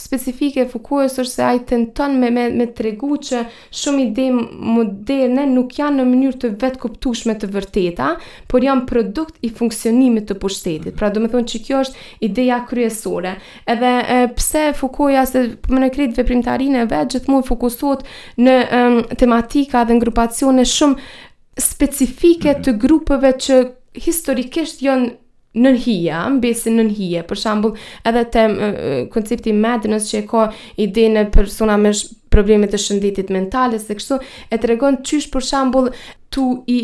specifike 0.01 0.69
fukuës 0.71 1.19
është 1.25 1.33
se 1.33 1.47
ai 1.49 1.65
tenton 1.67 2.15
me, 2.23 2.31
me, 2.31 2.47
me 2.55 2.69
tregu 2.71 3.19
që 3.19 3.43
shumë 3.81 4.07
ide 4.07 4.29
moderne 4.31 5.49
nuk 5.57 5.75
janë 5.81 5.99
në 5.99 6.07
mënyrë 6.13 6.41
të 6.45 6.53
vetë 6.63 6.83
kuptushme 6.85 7.35
të 7.43 7.51
vërteta, 7.57 8.13
por 8.47 8.63
janë 8.69 8.87
produkt 8.93 9.43
i 9.43 9.51
funksionimit 9.57 10.31
të 10.31 10.39
pushtetit. 10.43 10.95
Pra 10.97 11.11
do 11.11 11.25
me 11.25 11.33
thonë 11.35 11.51
që 11.55 11.65
kjo 11.67 11.83
është 11.89 12.09
ideja 12.31 12.63
kryesore. 12.71 13.35
Edhe 13.67 13.95
pse 14.47 14.73
fokoja 14.79 15.27
se 15.27 15.43
më 15.73 15.81
në 15.83 15.89
kritë 15.95 16.21
veprimtarine 16.23 16.85
vetë 16.91 17.17
gjithmonë 17.17 17.47
fokusuot 17.49 18.03
në 18.39 18.57
um, 18.79 18.99
tematika 19.19 19.83
dhe 19.89 19.97
ngrupacione 19.99 20.65
shumë 20.71 21.63
specifike 21.63 22.53
mhm. 22.55 22.63
të 22.65 22.77
grupeve 22.83 23.33
që 23.47 23.59
historikisht 24.07 24.83
janë 24.85 25.15
nën 25.57 25.77
hija, 25.87 26.19
mbesin 26.37 26.75
nën 26.77 26.91
hija, 26.99 27.23
për 27.25 27.39
shambull 27.41 27.79
edhe 28.07 28.25
të 28.35 28.43
uh, 28.49 28.75
koncepti 29.15 29.55
madness 29.57 30.11
që 30.13 30.19
e 30.23 30.27
ka 30.29 30.43
ide 30.85 31.09
në 31.15 31.25
persona 31.33 31.79
me 31.81 31.95
sh 31.97 32.13
problemet 32.37 32.69
të 32.75 32.81
shëndetit 32.83 33.31
mentale, 33.33 33.79
se 33.81 33.97
kështu 33.97 34.19
e 34.53 34.59
të 34.61 34.69
regon 34.69 34.99
qysh 35.09 35.31
për 35.33 35.47
shambull 35.49 35.89
të 36.35 36.45
i 36.69 36.79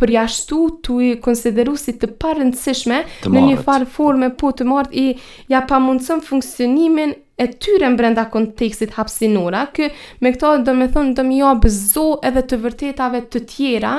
përjashtu 0.00 0.58
të 0.86 0.98
i 1.10 1.12
konsideru 1.24 1.76
si 1.78 1.96
të 1.98 2.12
parëndësishme 2.22 3.00
në 3.28 3.42
një 3.50 3.56
farë 3.66 3.88
forme 3.98 4.30
po 4.40 4.52
të 4.58 4.68
martë 4.70 5.02
i 5.02 5.06
ja 5.52 5.64
pa 5.68 5.80
mundësëm 5.82 6.22
funksionimin 6.28 7.14
e 7.38 7.46
tyre 7.62 7.86
brenda 7.94 8.24
kontekstit 8.34 8.96
hapsinora, 8.98 9.68
kë 9.74 9.90
me 10.24 10.32
këto 10.34 10.56
do 10.66 10.72
me 10.74 10.88
thonë 10.94 11.12
do 11.20 11.24
me 11.28 11.36
jo 11.38 11.52
bëzo 11.62 12.06
edhe 12.26 12.42
të 12.50 12.56
vërtetave 12.64 13.20
të 13.30 13.42
tjera, 13.52 13.92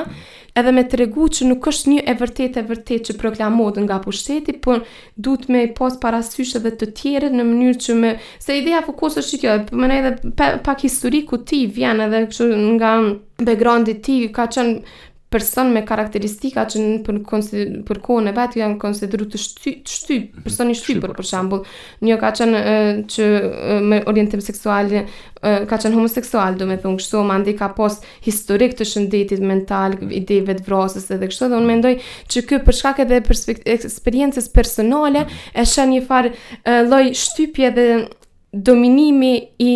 edhe 0.60 0.74
me 0.76 0.84
të 0.84 0.98
regu 1.00 1.24
që 1.32 1.48
nuk 1.48 1.70
është 1.70 1.92
një 1.94 2.02
e 2.10 2.14
vërtet 2.20 2.58
e 2.60 2.64
vërtet 2.68 3.08
që 3.08 3.16
proklamot 3.22 3.80
nga 3.86 3.96
pushteti, 4.04 4.52
por 4.60 4.84
du 5.16 5.38
të 5.40 5.54
me 5.56 5.62
pas 5.78 5.96
parasysh 6.02 6.52
edhe 6.60 6.74
të 6.82 6.90
tjere 7.00 7.32
në 7.32 7.48
mënyrë 7.48 7.80
që 7.86 7.96
me... 8.02 8.12
Se 8.44 8.58
ideja 8.60 8.84
fokus 8.84 9.16
është 9.24 9.40
kjo, 9.40 9.56
më 9.72 9.90
edhe 9.96 10.16
pak 10.68 10.84
historiku 10.84 11.40
ti 11.48 11.62
vjen 11.78 12.04
edhe 12.10 12.26
nga 12.76 12.92
backgroundi 13.40 13.96
ti, 14.04 14.20
ka 14.36 14.50
qënë 14.52 14.98
person 15.30 15.70
me 15.74 15.82
karakteristika 15.86 16.66
që 16.68 16.80
në 16.82 16.94
për, 17.06 17.18
për 17.88 17.98
kohën 18.02 18.28
e 18.28 18.32
vetë 18.36 18.60
janë 18.60 18.78
konsideru 18.82 19.28
të 19.30 19.38
shty, 19.38 19.72
të 19.86 19.92
shty 19.94 20.16
mhm, 20.24 20.44
person 20.46 20.72
i 20.72 20.76
shty, 20.76 20.96
për 20.98 21.12
për 21.14 21.20
po. 21.22 21.26
shambull. 21.28 21.60
Një 22.04 22.16
ka 22.22 22.32
qenë 22.40 22.60
uh, 22.60 22.90
që 23.14 23.28
uh, 23.30 23.74
me 23.92 24.00
orientim 24.10 24.42
seksual, 24.42 24.90
uh, 24.98 25.06
ka 25.70 25.78
qenë 25.78 25.94
homoseksual, 26.00 26.58
do 26.58 26.66
me 26.70 26.80
thunë 26.82 26.98
kështu, 27.00 27.22
ma 27.30 27.38
ndi 27.44 27.54
ka 27.60 27.70
pos 27.78 28.00
historik 28.26 28.74
të 28.80 28.88
shëndetit 28.92 29.44
mental, 29.52 29.94
mhm. 30.00 30.10
ideve 30.18 30.58
të 30.58 30.66
vrasës 30.66 31.06
edhe 31.14 31.30
kështu, 31.30 31.50
dhe 31.52 31.58
unë 31.60 31.70
me 31.70 31.78
ndoj 31.80 31.94
që 32.34 32.44
kjo 32.50 32.60
përshkak 32.66 33.04
edhe 33.06 33.22
eksperiencës 33.78 34.50
personale, 34.58 35.28
mhm. 35.28 35.40
e 35.62 35.68
shenë 35.76 35.94
një 35.96 36.06
farë 36.10 36.34
uh, 36.34 36.82
loj 36.90 37.04
shtypje 37.22 37.72
dhe 37.78 37.88
dominimi 38.66 39.34
i 39.62 39.72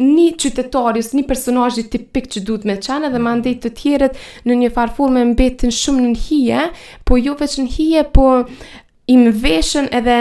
një 0.00 0.30
qytetari 0.40 1.02
ose 1.02 1.16
një 1.18 1.24
personazh 1.28 1.80
tipik 1.92 2.30
që 2.32 2.42
duhet 2.48 2.62
me 2.64 2.78
qenë 2.80 3.10
dhe 3.12 3.20
mandej 3.20 3.52
mm. 3.58 3.62
të 3.62 3.70
tjerët 3.76 4.20
në 4.48 4.56
një 4.62 4.70
farfurë 4.76 5.12
me 5.18 5.24
mbetin 5.34 5.72
shumë 5.76 6.06
në 6.06 6.12
hije, 6.26 6.62
po 7.08 7.18
jo 7.20 7.34
veç 7.40 7.58
në 7.60 7.66
hije, 7.76 8.04
po 8.16 8.30
i 9.12 9.16
mveshën 9.18 9.90
edhe 9.92 10.16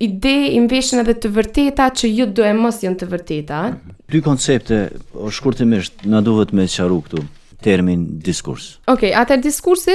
ide, 0.00 0.36
i 0.56 0.60
mveshën 0.64 1.02
edhe 1.02 1.18
të 1.20 1.32
vërteta 1.36 1.90
që 2.00 2.08
ju 2.14 2.28
do 2.38 2.46
e 2.48 2.54
mos 2.56 2.80
janë 2.84 3.02
të 3.02 3.10
vërteta. 3.12 3.58
Mhm. 3.68 3.96
Dy 4.10 4.22
koncepte, 4.26 4.78
o 5.14 5.28
shkurtimisht, 5.30 6.06
na 6.08 6.22
duhet 6.24 6.54
me 6.56 6.64
qaru 6.66 7.02
këtu 7.06 7.22
termin 7.62 8.06
diskurs. 8.24 8.78
Ok, 8.88 9.04
atë 9.20 9.36
diskursi, 9.44 9.92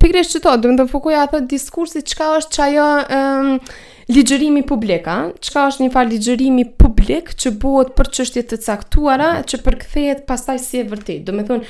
pikërisht 0.00 0.36
që 0.38 0.42
do 0.46 0.54
dëmë 0.62 0.78
të 0.78 0.86
fukuja 0.92 1.26
atë 1.26 1.42
diskursi, 1.50 2.04
çka 2.06 2.30
është 2.38 2.54
që 2.60 2.64
ajo... 2.70 2.88
Um, 3.18 3.82
Ligjërimi 4.08 4.62
publika, 4.68 5.14
Çka 5.40 5.62
është 5.70 5.84
një 5.86 5.90
farë 5.94 6.10
ligjërimi 6.12 6.64
publik 6.80 7.30
që 7.40 7.54
bëhet 7.62 7.92
për 7.96 8.10
qështjet 8.16 8.50
të 8.52 8.58
caktuara 8.66 9.28
që 9.48 9.62
përkëthejet 9.64 10.24
pastaj 10.28 10.58
si 10.60 10.80
e 10.82 10.86
vërtet, 10.90 11.22
Do 11.24 11.32
me 11.32 11.44
thunë, 11.48 11.64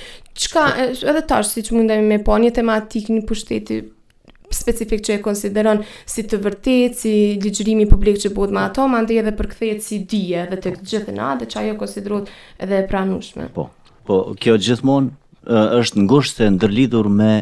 qka, 0.48 0.64
edhe 0.90 1.22
tash 1.30 1.52
si 1.54 1.62
që 1.68 1.76
mundemi 1.76 2.08
me 2.10 2.18
po 2.26 2.34
një 2.42 2.50
tematik 2.58 3.10
një 3.14 3.22
pushteti 3.28 3.82
specifik 4.54 5.00
që 5.06 5.12
e 5.16 5.20
konsideron 5.24 5.80
si 6.10 6.24
të 6.26 6.38
vërtet, 6.44 6.96
si 6.98 7.14
ligjërimi 7.42 7.86
publik 7.90 8.18
që 8.22 8.32
bëhet 8.36 8.52
me 8.54 8.64
ato, 8.66 8.86
ma 8.90 9.04
edhe 9.06 9.34
përkëthejet 9.38 9.86
si 9.86 10.00
dije 10.02 10.48
dhe 10.50 10.58
të 10.58 10.74
gjithë 10.82 11.14
dhe 11.42 11.46
që 11.52 11.60
ajo 11.62 11.76
konsiderot 11.80 12.34
edhe 12.58 12.82
pranushme. 12.90 13.46
Po, 13.54 13.68
po 14.06 14.18
kjo 14.40 14.58
gjithmonë 14.58 15.62
është 15.78 16.02
ngushtë 16.02 16.50
ndërlidhur 16.58 17.06
me 17.14 17.32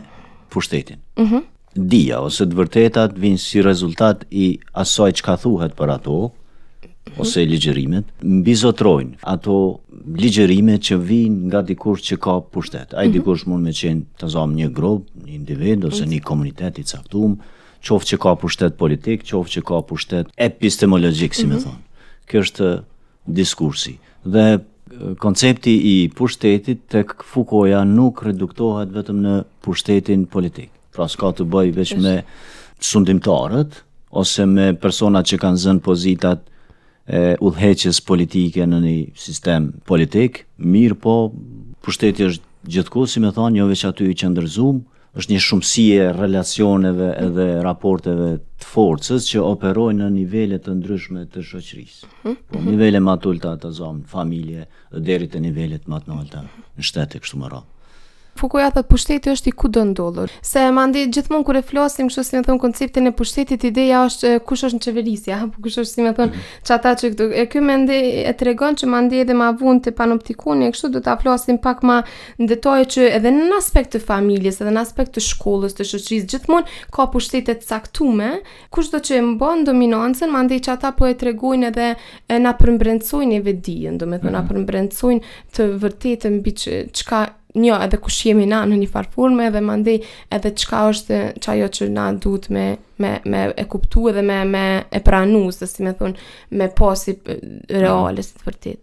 pushtetin. 0.53 1.01
Mhm 1.17 1.49
dija 1.75 2.21
ose 2.23 2.45
të 2.47 2.57
vërtetat 2.59 3.15
vinë 3.19 3.41
si 3.41 3.63
rezultat 3.65 4.25
i 4.31 4.57
asaj 4.77 5.13
që 5.19 5.25
ka 5.25 5.37
thuhet 5.45 5.77
për 5.77 5.95
ato, 5.97 6.17
ose 7.19 7.41
mhm. 7.43 7.51
ligjërimet, 7.51 8.11
mbizotrojnë 8.23 9.17
ato 9.27 9.57
ligjërimet 10.19 10.83
që 10.89 10.99
vinë 11.09 11.49
nga 11.51 11.63
dikur 11.67 11.99
që 12.05 12.17
ka 12.23 12.37
pushtet. 12.55 12.93
Ai 12.95 13.09
mhm. 13.09 13.15
dikur 13.17 13.41
që 13.41 13.49
mund 13.51 13.65
me 13.65 13.73
qenë 13.77 14.05
të 14.21 14.31
zamë 14.37 14.59
një 14.61 14.69
grob, 14.77 15.07
një 15.25 15.37
individ, 15.39 15.85
ose 15.89 16.05
mhm. 16.05 16.13
një 16.15 16.23
komunitet 16.29 16.79
i 16.79 16.85
caktum, 16.93 17.39
qofë 17.83 18.13
që 18.13 18.19
ka 18.23 18.35
pushtet 18.43 18.77
politik, 18.81 19.25
qofë 19.27 19.53
që 19.57 19.65
ka 19.67 19.81
pushtet 19.89 20.29
epistemologjik, 20.37 21.35
si 21.35 21.49
me 21.51 21.59
thonë. 21.65 22.05
Kjo 22.31 22.45
është 22.47 22.69
diskursi. 23.35 23.97
Dhe 24.23 24.45
koncepti 25.21 25.73
i 25.89 25.95
pushtetit 26.15 26.85
të 26.93 27.01
këfukoja 27.17 27.81
nuk 27.89 28.23
reduktohet 28.27 28.93
vetëm 28.95 29.19
në 29.25 29.35
pushtetin 29.65 30.27
politik 30.31 30.71
pra 30.95 31.09
s'ka 31.09 31.33
të 31.39 31.47
bëj 31.49 31.73
veç 31.77 31.93
me 32.03 32.17
sundimtarët 32.83 33.81
ose 34.23 34.45
me 34.49 34.71
personat 34.79 35.29
që 35.31 35.41
kanë 35.43 35.63
zënë 35.65 35.85
pozitat 35.87 36.45
e 37.13 37.23
udhëheqjes 37.43 38.03
politike 38.07 38.67
në 38.69 38.79
një 38.85 38.95
sistem 39.19 39.71
politik, 39.89 40.45
mirë 40.59 40.99
po 41.05 41.15
pushteti 41.83 42.29
është 42.29 42.71
gjithkohë, 42.77 43.11
si 43.11 43.23
më 43.25 43.33
thonë, 43.37 43.59
jo 43.59 43.67
vetëm 43.73 43.91
aty 43.91 44.07
i 44.13 44.19
qendrëzuam, 44.23 44.79
është 45.19 45.33
një 45.35 45.41
shumësi 45.47 45.87
e 45.97 46.07
relacioneve 46.17 47.09
edhe 47.27 47.47
raporteve 47.67 48.29
të 48.63 48.69
forcës 48.71 49.27
që 49.33 49.43
operojnë 49.49 49.99
në 50.05 50.13
nivele 50.15 50.61
të 50.63 50.77
ndryshme 50.79 51.27
të 51.35 51.43
shoqërisë. 51.51 52.13
Mhm, 52.23 52.39
po 52.55 52.59
mhm. 52.63 52.71
nivele 52.71 53.03
më 53.03 53.17
të 53.21 53.33
ulta 53.33 53.57
të 53.65 53.73
zonë, 53.81 54.07
familje, 54.15 54.69
deri 55.11 55.29
te 55.33 55.43
nivelet 55.45 55.91
më 55.91 56.01
të 56.07 56.17
ulta 56.17 56.47
në 56.47 56.87
shtete 56.87 57.21
kështu 57.25 57.43
më 57.43 57.53
radh. 57.57 57.72
Fukuja 58.41 58.71
thot 58.73 58.87
pushteti 58.89 59.29
është 59.31 59.51
i 59.51 59.53
kudo 59.53 59.83
ndodhur. 59.91 60.31
Se 60.43 60.63
mandi 60.73 61.03
gjithmonë 61.13 61.45
kur 61.45 61.57
e 61.59 61.61
flasim 61.69 62.09
kështu 62.09 62.23
si 62.25 62.37
më 62.39 62.45
thon 62.47 62.59
konceptin 62.61 63.11
e 63.11 63.13
pushtetit, 63.15 63.65
ideja 63.69 64.01
është 64.09 64.31
kush 64.49 64.63
është 64.69 64.79
në 64.79 64.83
qeverisje, 64.87 65.35
apo 65.49 65.63
kush 65.67 65.77
është 65.83 65.91
si 65.99 66.07
më 66.07 66.13
thon 66.17 66.31
mhm. 66.33 66.47
çata 66.69 66.95
që 67.03 67.11
këtu. 67.13 67.27
E 67.29 67.45
ky 67.53 67.61
ndi 67.63 67.99
e 68.25 68.33
tregon 68.41 68.79
që 68.81 68.89
mandi 68.89 69.21
edhe 69.21 69.37
ma 69.37 69.51
vund 69.61 69.85
te 69.85 69.93
panoptikoni, 69.93 70.71
kështu 70.73 70.91
do 70.97 71.03
ta 71.05 71.17
flasim 71.21 71.61
pak 71.63 71.85
më 71.85 71.99
në 72.41 72.49
detaj 72.55 72.79
që 72.97 73.09
edhe 73.19 73.35
në 73.37 73.51
aspekt 73.59 73.93
të 73.97 74.01
familjes, 74.07 74.63
edhe 74.65 74.73
në 74.79 74.87
aspekt 74.87 75.13
të 75.19 75.25
shkollës, 75.27 75.77
të 75.79 75.87
shoqërisë 75.93 76.31
gjithmonë 76.33 76.81
ka 76.97 77.07
pushtete 77.13 77.59
të 77.61 77.69
caktuara, 77.69 78.33
kushdo 78.73 79.03
që 79.07 79.21
e 79.21 79.27
mban 79.29 79.67
dominancën, 79.69 80.33
mandi 80.33 80.63
çata 80.65 80.95
po 80.97 81.05
e 81.05 81.13
tregojnë 81.21 81.69
edhe 81.71 81.91
e 82.33 82.41
na 82.41 82.57
përmbrencojnë 82.63 83.43
vetdijen, 83.47 84.01
domethënë 84.03 84.33
na 84.33 84.41
mhm. 84.47 84.51
përmbrencojnë 84.51 85.33
të 85.53 85.71
vërtetë 85.85 86.35
mbi 86.41 86.57
çka 86.97 87.27
Njo, 87.55 87.77
edhe 87.85 87.97
kush 88.01 88.27
jemi 88.27 88.47
na 88.49 88.63
në 88.67 88.77
një 88.81 88.87
farë 88.93 89.11
forme 89.13 89.51
dhe 89.53 89.61
më 89.61 89.75
edhe 90.37 90.53
qka 90.57 90.81
është 90.93 91.17
qa 91.45 91.55
jo 91.59 91.67
që 91.77 91.89
na 91.93 92.07
duhet 92.17 92.47
me, 92.49 92.65
me, 93.03 93.11
me 93.29 93.43
e 93.61 93.67
kuptu 93.69 94.07
edhe 94.09 94.23
me, 94.25 94.39
me 94.49 94.63
e 94.89 95.01
pranu, 95.05 95.45
së 95.53 95.69
si 95.69 95.85
me 95.85 95.93
thunë, 95.99 96.17
me 96.57 96.71
posi 96.79 97.19
reale, 97.77 98.25
si 98.25 98.33
të 98.39 98.49
vërtit. 98.49 98.81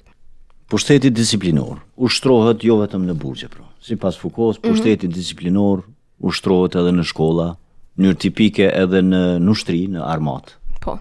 Pushtetit 0.70 1.16
disiplinor, 1.18 1.80
ushtrohet 1.98 2.62
jo 2.68 2.78
vetëm 2.84 3.08
në 3.10 3.18
burgje, 3.18 3.50
pro. 3.50 3.66
Si 3.82 3.98
pas 3.98 4.14
fukos, 4.22 4.60
mhm. 4.62 4.70
pushtetit 4.70 5.08
mm 5.10 5.12
-hmm. 5.12 5.18
disiplinor, 5.18 5.82
ushtrohet 6.30 6.76
edhe 6.84 6.94
në 7.00 7.08
shkolla, 7.10 7.50
njërë 7.98 8.18
tipike 8.26 8.70
edhe 8.84 9.02
në 9.02 9.24
nushtri, 9.50 9.82
në 9.96 10.04
armat. 10.06 10.54
Po. 10.84 11.00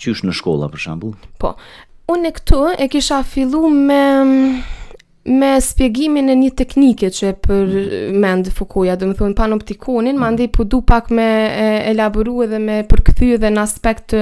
Qysh 0.00 0.24
në 0.24 0.32
shkolla, 0.32 0.70
për 0.72 0.80
shambu. 0.86 1.12
Po. 1.38 1.52
Unë 2.08 2.28
e 2.28 2.32
këtu 2.38 2.60
e 2.84 2.88
kisha 2.88 3.20
fillu 3.22 3.68
me 3.70 4.04
me 5.26 5.48
spjegimin 5.60 6.28
e 6.30 6.34
një 6.38 6.50
teknike 6.56 7.08
që 7.14 7.32
për 7.42 7.62
mm. 7.66 8.18
mend 8.22 8.48
fukuja, 8.54 8.94
dhe 8.98 9.08
më 9.10 9.16
thonë 9.18 9.36
panoptikonin, 9.38 10.14
mm. 10.14 10.22
ma 10.22 10.30
po 10.36 10.62
përdu 10.64 10.80
pak 10.86 11.10
me 11.14 11.26
elaboru 11.90 12.38
edhe 12.46 12.60
me 12.62 12.76
përkëthy 12.88 13.32
edhe 13.36 13.50
në 13.52 13.62
aspekt 13.62 14.12
të 14.14 14.20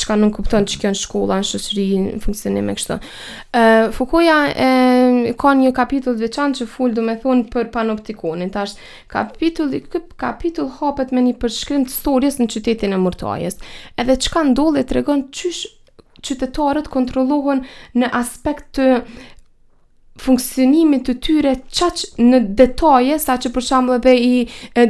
që 0.00 0.06
ka 0.10 0.16
nuk 0.16 0.38
kupton 0.38 0.64
që 0.68 0.78
kjo 0.82 0.92
në 0.94 1.00
shkolla, 1.00 1.40
në 1.42 1.48
shëshri, 1.50 1.86
në 2.00 2.20
funksionim 2.24 2.70
e 2.72 2.76
kështë. 2.78 2.96
Fukuja 3.96 4.36
e, 4.66 4.70
ka 5.40 5.52
një 5.58 5.72
kapitull 5.76 6.16
të 6.16 6.24
veçan 6.24 6.56
që 6.56 6.66
full 6.72 6.94
dhe 6.96 7.04
me 7.10 7.18
thonë 7.20 7.48
për 7.52 7.68
panoptikonin, 7.74 8.52
tash 8.54 8.78
kapitull, 9.12 9.76
kapitull 10.20 10.70
hapet 10.80 11.12
me 11.16 11.26
një 11.28 11.34
përshkrim 11.42 11.84
të 11.88 11.92
storjes 11.98 12.40
në 12.40 12.48
qytetin 12.54 12.96
e 12.96 13.02
mërtajes, 13.02 13.60
edhe 14.00 14.16
që 14.16 14.32
ka 14.36 14.46
ndole 14.52 14.86
të 14.88 14.98
regon 15.00 15.26
qysh 15.34 15.66
qytetarët 16.24 16.88
kontrollohen 16.92 17.62
në 17.96 18.08
aspekt 18.16 18.74
të 18.80 18.86
funksionimit 20.22 21.06
të 21.08 21.14
tyre 21.24 21.52
qaq 21.70 22.02
në 22.20 22.40
detaje, 22.58 23.16
sa 23.22 23.36
që 23.40 23.50
për 23.54 23.64
shambull 23.66 23.96
edhe 23.98 24.12
i 24.16 24.32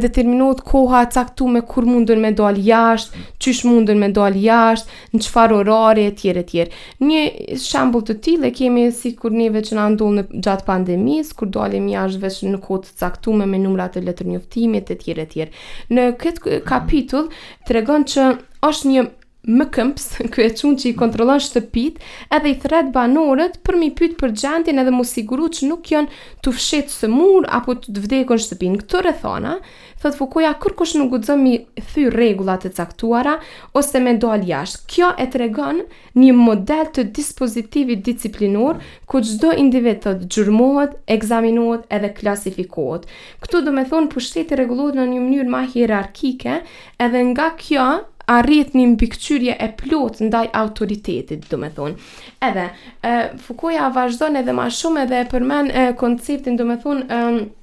determinuot 0.01 0.62
koha 0.66 1.05
caktu 1.12 1.49
me 1.49 1.62
kur 1.66 1.87
mundën 1.88 2.21
me 2.25 2.33
dal 2.37 2.59
jashtë, 2.64 3.23
qysh 3.43 3.62
mundën 3.69 3.99
me 4.03 4.09
dal 4.16 4.37
jashtë, 4.38 4.99
në 5.14 5.23
qfar 5.27 5.55
orare, 5.61 6.09
tjere 6.19 6.43
tjere. 6.49 6.75
Një 7.05 7.23
shambull 7.62 8.05
të 8.07 8.37
e 8.49 8.53
kemi 8.57 8.88
si 8.95 9.14
kur 9.19 9.35
njëve 9.37 9.62
që 9.69 9.77
në 9.79 9.85
andull 9.85 10.19
në 10.21 10.27
gjatë 10.47 10.66
pandemis, 10.69 11.33
kur 11.38 11.51
dalim 11.55 11.88
jashtë 11.93 12.23
veç 12.27 12.40
në 12.51 12.61
kohë 12.66 12.85
të 12.88 12.95
caktu 13.05 13.38
me 13.40 13.59
numrat 13.61 13.97
e 13.97 14.03
letër 14.07 14.27
njoftimit, 14.35 14.93
tjere 15.05 15.27
tjere. 15.31 15.51
Në 15.95 16.11
këtë 16.21 16.62
kapitull 16.69 17.31
të 17.66 17.79
regon 17.79 18.07
që 18.11 18.31
është 18.66 18.90
një 18.93 19.07
më 19.48 19.66
këmps, 19.72 20.07
kjo 20.29 20.42
e 20.44 20.50
qunë 20.53 20.79
që 20.81 20.88
i 20.90 20.94
kontrolon 21.00 21.40
shtëpit, 21.40 22.00
edhe 22.29 22.50
i 22.50 22.59
thret 22.61 22.90
banorët 22.92 23.59
për 23.64 23.79
mi 23.81 23.88
pyt 23.96 24.18
për 24.20 24.35
gjantin 24.37 24.81
edhe 24.83 24.92
mu 24.92 25.05
siguru 25.09 25.46
që 25.48 25.68
nuk 25.70 25.88
janë 25.88 26.12
të 26.44 26.53
fshet 26.53 26.92
së 26.92 27.09
mur 27.09 27.48
apo 27.48 27.79
të 27.81 28.05
vdekon 28.05 28.40
shtëpin. 28.42 28.74
Këto 28.83 29.00
rëthona, 29.07 29.55
thot 30.03 30.16
fukoja 30.18 30.53
kur 30.61 30.74
nuk 31.00 31.14
gudzëm 31.14 31.46
i 31.46 31.55
thy 31.81 32.11
regullat 32.12 32.66
e 32.66 32.70
caktuara 32.70 33.38
ose 33.72 34.00
me 34.05 34.16
dual 34.20 34.44
jashtë. 34.44 34.83
Kjo 34.90 35.09
e 35.16 35.26
tregon 35.33 35.81
një 36.20 36.37
model 36.37 36.92
të 36.92 37.09
dispozitivit 37.16 38.05
disciplinur 38.07 38.76
ku 39.09 39.20
gjdo 39.24 39.57
individ 39.57 40.05
të 40.05 40.14
gjurmohet, 40.29 40.98
egzaminohet 41.09 41.88
edhe 41.88 42.12
klasifikohet. 42.12 43.09
Këtu 43.40 43.64
do 43.64 43.72
me 43.72 43.88
thonë 43.88 44.12
pushtet 44.12 44.53
e 44.53 44.61
regullohet 44.61 45.00
në 45.00 45.09
një 45.14 45.24
mënyrë 45.24 45.48
ma 45.50 45.64
hierarkike 45.72 46.61
edhe 47.00 47.24
nga 47.33 47.53
kjo 47.57 47.88
arrit 48.31 48.75
një 48.79 48.85
mbikëqyrje 48.93 49.57
e 49.59 49.69
plot 49.81 50.21
ndaj 50.29 50.47
autoritetit, 50.62 51.47
du 51.51 51.59
me 51.62 51.71
thonë. 51.77 52.11
Edhe, 52.49 52.66
e, 53.11 53.14
Fukuja 53.47 53.88
vazhdojnë 53.97 54.43
edhe 54.45 54.55
ma 54.61 54.69
shumë 54.81 55.07
edhe 55.09 55.25
përmen 55.33 55.71
e, 55.83 55.87
konceptin, 56.05 56.59
du 56.61 56.69
me 56.71 56.79
thonë, 56.85 57.07
e, 57.07 57.60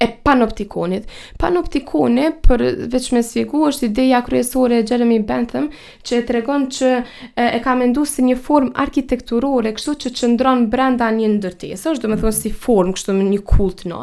e 0.00 0.06
panoptikonit. 0.22 1.04
Panoptikoni, 1.38 2.26
për 2.42 2.62
veç 2.90 3.10
me 3.14 3.20
sfigu, 3.22 3.60
është 3.68 3.86
ideja 3.90 4.20
kryesore 4.26 4.80
e 4.80 4.82
Jeremy 4.86 5.20
Bentham, 5.28 5.68
që 6.04 6.16
e 6.18 6.24
tregon 6.26 6.64
që 6.74 6.88
e, 6.90 7.44
e 7.44 7.60
ka 7.62 7.74
mendu 7.78 8.02
si 8.08 8.24
një 8.26 8.34
form 8.42 8.72
arkitekturore, 8.84 9.70
kështu 9.76 9.94
që 10.04 10.12
që 10.18 10.30
ndronë 10.32 10.66
brenda 10.72 11.10
një 11.14 11.28
ndërtesë, 11.36 11.92
është 11.92 12.06
do 12.06 12.10
me 12.14 12.18
thonë 12.20 12.36
si 12.40 12.50
form, 12.52 12.90
kështu 12.96 13.14
me 13.20 13.28
një 13.28 13.42
kult 13.46 13.84
në 13.88 14.00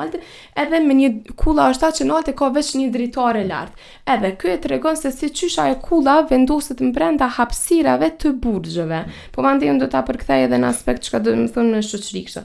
edhe 0.62 0.82
me 0.86 0.96
një 0.98 1.10
kula 1.40 1.70
është 1.74 1.82
ta 1.86 1.90
që 1.98 2.06
naldë 2.10 2.32
e 2.32 2.36
ka 2.42 2.50
veç 2.54 2.74
një 2.78 2.88
dritare 2.94 3.42
lartë. 3.48 3.88
Edhe, 4.14 4.32
kjo 4.42 4.50
e 4.52 4.58
tregon 4.62 4.98
se 5.00 5.10
si 5.16 5.30
qysha 5.34 5.70
e 5.72 5.78
kula 5.82 6.18
vendosit 6.30 6.82
në 6.84 6.90
brenda 6.96 7.28
hapsirave 7.38 8.10
të 8.22 8.34
burgjëve. 8.44 9.02
Po 9.34 9.44
ma 9.46 9.54
do 9.62 9.88
ta 9.92 10.04
përkthej 10.06 10.46
edhe 10.48 10.60
në 10.62 10.70
aspekt 10.74 11.08
që 11.08 11.14
ka 11.16 11.22
do 11.24 11.36
me 11.40 11.48
thonë 11.52 11.76
në 11.76 11.84
shëqrikështë. 11.88 12.42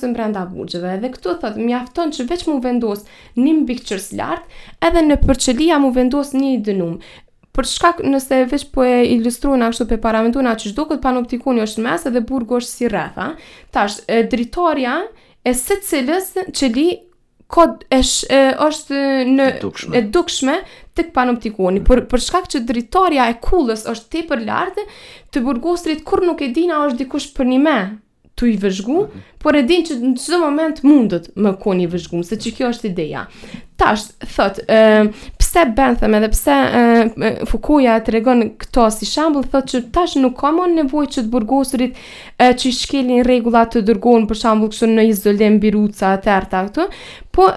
si 0.00 0.14
brenda 0.14 0.46
edhe 0.88 1.02
dhe 1.04 1.10
këtu 1.14 1.32
thot 1.40 1.58
mjafton 1.60 2.12
që 2.14 2.26
veç 2.30 2.46
mu 2.48 2.58
vendos 2.64 3.04
një 3.38 3.54
pikqer 3.68 4.00
lart 4.18 4.46
edhe 4.84 5.02
në 5.06 5.18
përçelia 5.26 5.80
mu 5.82 5.90
vendos 5.96 6.32
një 6.36 6.54
dënum 6.66 6.98
për 7.56 7.66
shkak 7.66 8.00
nëse 8.06 8.42
veç 8.52 8.64
po 8.74 8.84
e 8.86 9.00
ilustruan 9.16 9.64
ashtu 9.66 9.88
pe 9.90 9.98
paramenduna 10.00 10.52
që 10.56 10.72
çdo 10.72 10.84
kët 10.92 11.02
panoptikon 11.04 11.58
është 11.66 11.84
mes 11.84 12.06
edhe 12.10 12.22
burgu 12.28 12.60
është 12.60 12.76
si 12.76 12.88
rreth 12.92 13.18
a? 13.18 13.28
tash 13.74 13.98
e, 14.08 14.22
dritoria 14.32 15.00
e 15.44 15.54
secilës 15.58 16.34
çeli 16.52 16.90
kod 17.50 17.80
është 17.90 18.36
është 18.62 19.00
në 19.26 19.46
dukshme. 19.64 19.96
e 19.98 20.00
dukshme 20.14 20.60
tek 20.94 21.10
panoptikoni 21.14 21.82
por 21.82 22.04
për 22.10 22.22
shkak 22.28 22.46
që 22.52 22.60
dritoria 22.70 23.26
e 23.32 23.40
kullës 23.42 23.82
është 23.90 24.12
tepër 24.16 24.44
lartë 24.46 24.86
të 25.34 25.42
burgosrit 25.48 26.04
kur 26.06 26.22
nuk 26.26 26.42
e 26.46 26.52
dina 26.54 26.78
është 26.86 27.02
dikush 27.02 27.32
për 27.36 27.50
një 27.50 27.60
të 28.40 28.50
i 28.54 28.56
vëzhgu, 28.60 28.96
mm 29.00 29.08
-hmm. 29.08 29.26
por 29.40 29.56
e 29.58 29.62
din 29.68 29.84
që 29.86 29.96
në 30.00 30.10
qdo 30.18 30.38
moment 30.40 30.80
mundët 30.84 31.28
më 31.44 31.52
koni 31.62 31.84
i 31.86 31.90
vëzhgu, 31.92 32.22
se 32.24 32.38
që 32.42 32.52
kjo 32.56 32.70
është 32.72 32.90
ideja. 32.90 33.26
Tash, 33.80 34.08
thot, 34.36 34.58
pëse 34.66 35.48
pse 35.50 35.62
Bentham 35.76 36.14
edhe 36.14 36.28
pse 36.30 36.56
Fukuja 37.50 37.94
të 38.04 38.12
regon 38.18 38.42
këto 38.62 38.84
si 38.96 39.08
shambull, 39.08 39.46
thot 39.52 39.66
që 39.72 39.82
tash 39.94 40.18
nuk 40.20 40.36
ka 40.42 40.52
më 40.56 40.66
nevoj 40.76 41.06
që 41.10 41.22
të 41.24 41.32
burgosurit 41.32 41.96
uh, 41.98 42.52
që 42.58 42.66
i 42.68 42.76
shkelin 42.82 43.24
regullat 43.26 43.74
të 43.74 43.82
dërgon, 43.88 44.28
për 44.30 44.40
shambull 44.44 44.70
kështë 44.72 44.92
në 44.92 45.08
izolim 45.10 45.58
biruca 45.62 46.14
të 46.24 46.36
erta 46.38 46.64
këtu, 46.68 46.88
po 47.34 47.50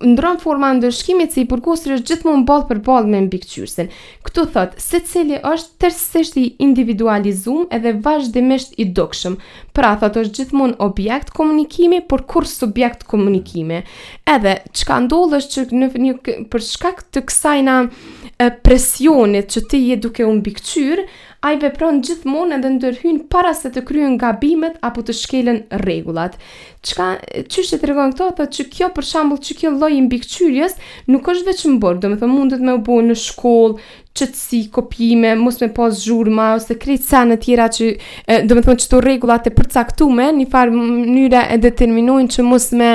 ndron 0.00 0.36
forma 0.40 0.72
ndryshimit 0.74 1.34
si 1.36 1.42
përkusri 1.50 1.94
është 1.98 2.08
gjithmonë 2.08 2.46
ball 2.48 2.62
për 2.68 2.78
ball 2.86 3.08
me 3.10 3.20
mbikëqyrsen. 3.26 3.90
Këtu 4.24 4.44
thot 4.54 4.78
se 4.80 5.00
cili 5.06 5.36
është 5.36 5.80
tërësisht 5.82 6.38
i 6.40 7.56
edhe 7.76 7.92
vazhdimisht 8.04 8.74
i 8.80 8.84
dukshëm. 8.96 9.36
Pra 9.76 9.90
thot 10.00 10.16
është 10.22 10.36
gjithmonë 10.40 10.78
objekt 10.84 11.30
komunikimi 11.36 12.00
por 12.08 12.24
kur 12.28 12.46
subjekt 12.48 13.04
komunikimi. 13.08 13.82
Edhe 14.28 14.54
çka 14.72 15.00
ndodh 15.04 15.36
është 15.36 15.52
që 15.52 15.64
në 15.82 15.86
një 16.06 16.14
për 16.50 16.60
shkak 16.64 17.04
të 17.12 17.24
kësaj 17.28 17.60
na 17.68 17.76
presionit 18.64 19.52
që 19.52 19.60
ti 19.68 19.82
je 19.90 19.96
duke 20.00 20.24
u 20.24 20.32
mbikëqyr, 20.40 21.04
a 21.40 21.50
i 21.54 21.60
vepron 21.60 22.02
gjithmonë 22.04 22.58
edhe 22.58 22.70
ndërhyn 22.74 23.22
para 23.32 23.54
se 23.56 23.70
të 23.72 23.82
kryen 23.88 24.18
gabimet 24.20 24.74
apo 24.84 25.00
të 25.06 25.14
shkelen 25.16 25.62
regullat. 25.86 26.34
Qka, 26.84 27.06
qështë 27.48 27.78
të 27.80 27.88
regon 27.90 28.12
këto, 28.12 28.26
thë 28.36 28.46
që 28.58 28.66
kjo 28.74 28.90
për 28.96 29.08
shambull 29.08 29.40
që 29.44 29.56
kjo 29.62 29.72
loj 29.78 29.90
i 29.96 30.02
mbikqyrjes 30.04 30.76
nuk 31.12 31.30
është 31.32 31.48
veç 31.48 31.62
më 31.72 31.78
bërë, 31.80 32.00
do 32.04 32.10
me 32.12 32.20
thë 32.20 32.28
mundet 32.28 32.64
me 32.64 32.76
u 32.76 32.82
bojë 32.84 33.06
në 33.08 33.16
shkollë, 33.24 33.88
qëtësi, 34.20 34.60
kopime, 34.74 35.30
mos 35.38 35.60
me 35.62 35.68
pas 35.72 35.94
zhurma, 36.02 36.48
ose 36.58 36.74
krejtë 36.82 37.06
sa 37.06 37.20
në 37.24 37.36
tjera 37.44 37.68
që, 37.72 37.88
do 38.50 38.56
me 38.58 38.64
thëmë 38.66 38.82
që 38.82 38.88
të 38.90 39.00
regullat 39.06 39.46
e 39.48 39.52
përcaktume, 39.54 40.26
një 40.40 40.48
farë 40.50 40.74
mënyre 40.76 41.44
e 41.54 41.60
determinojnë 41.62 42.34
që 42.34 42.44
mos 42.48 42.66
me, 42.76 42.90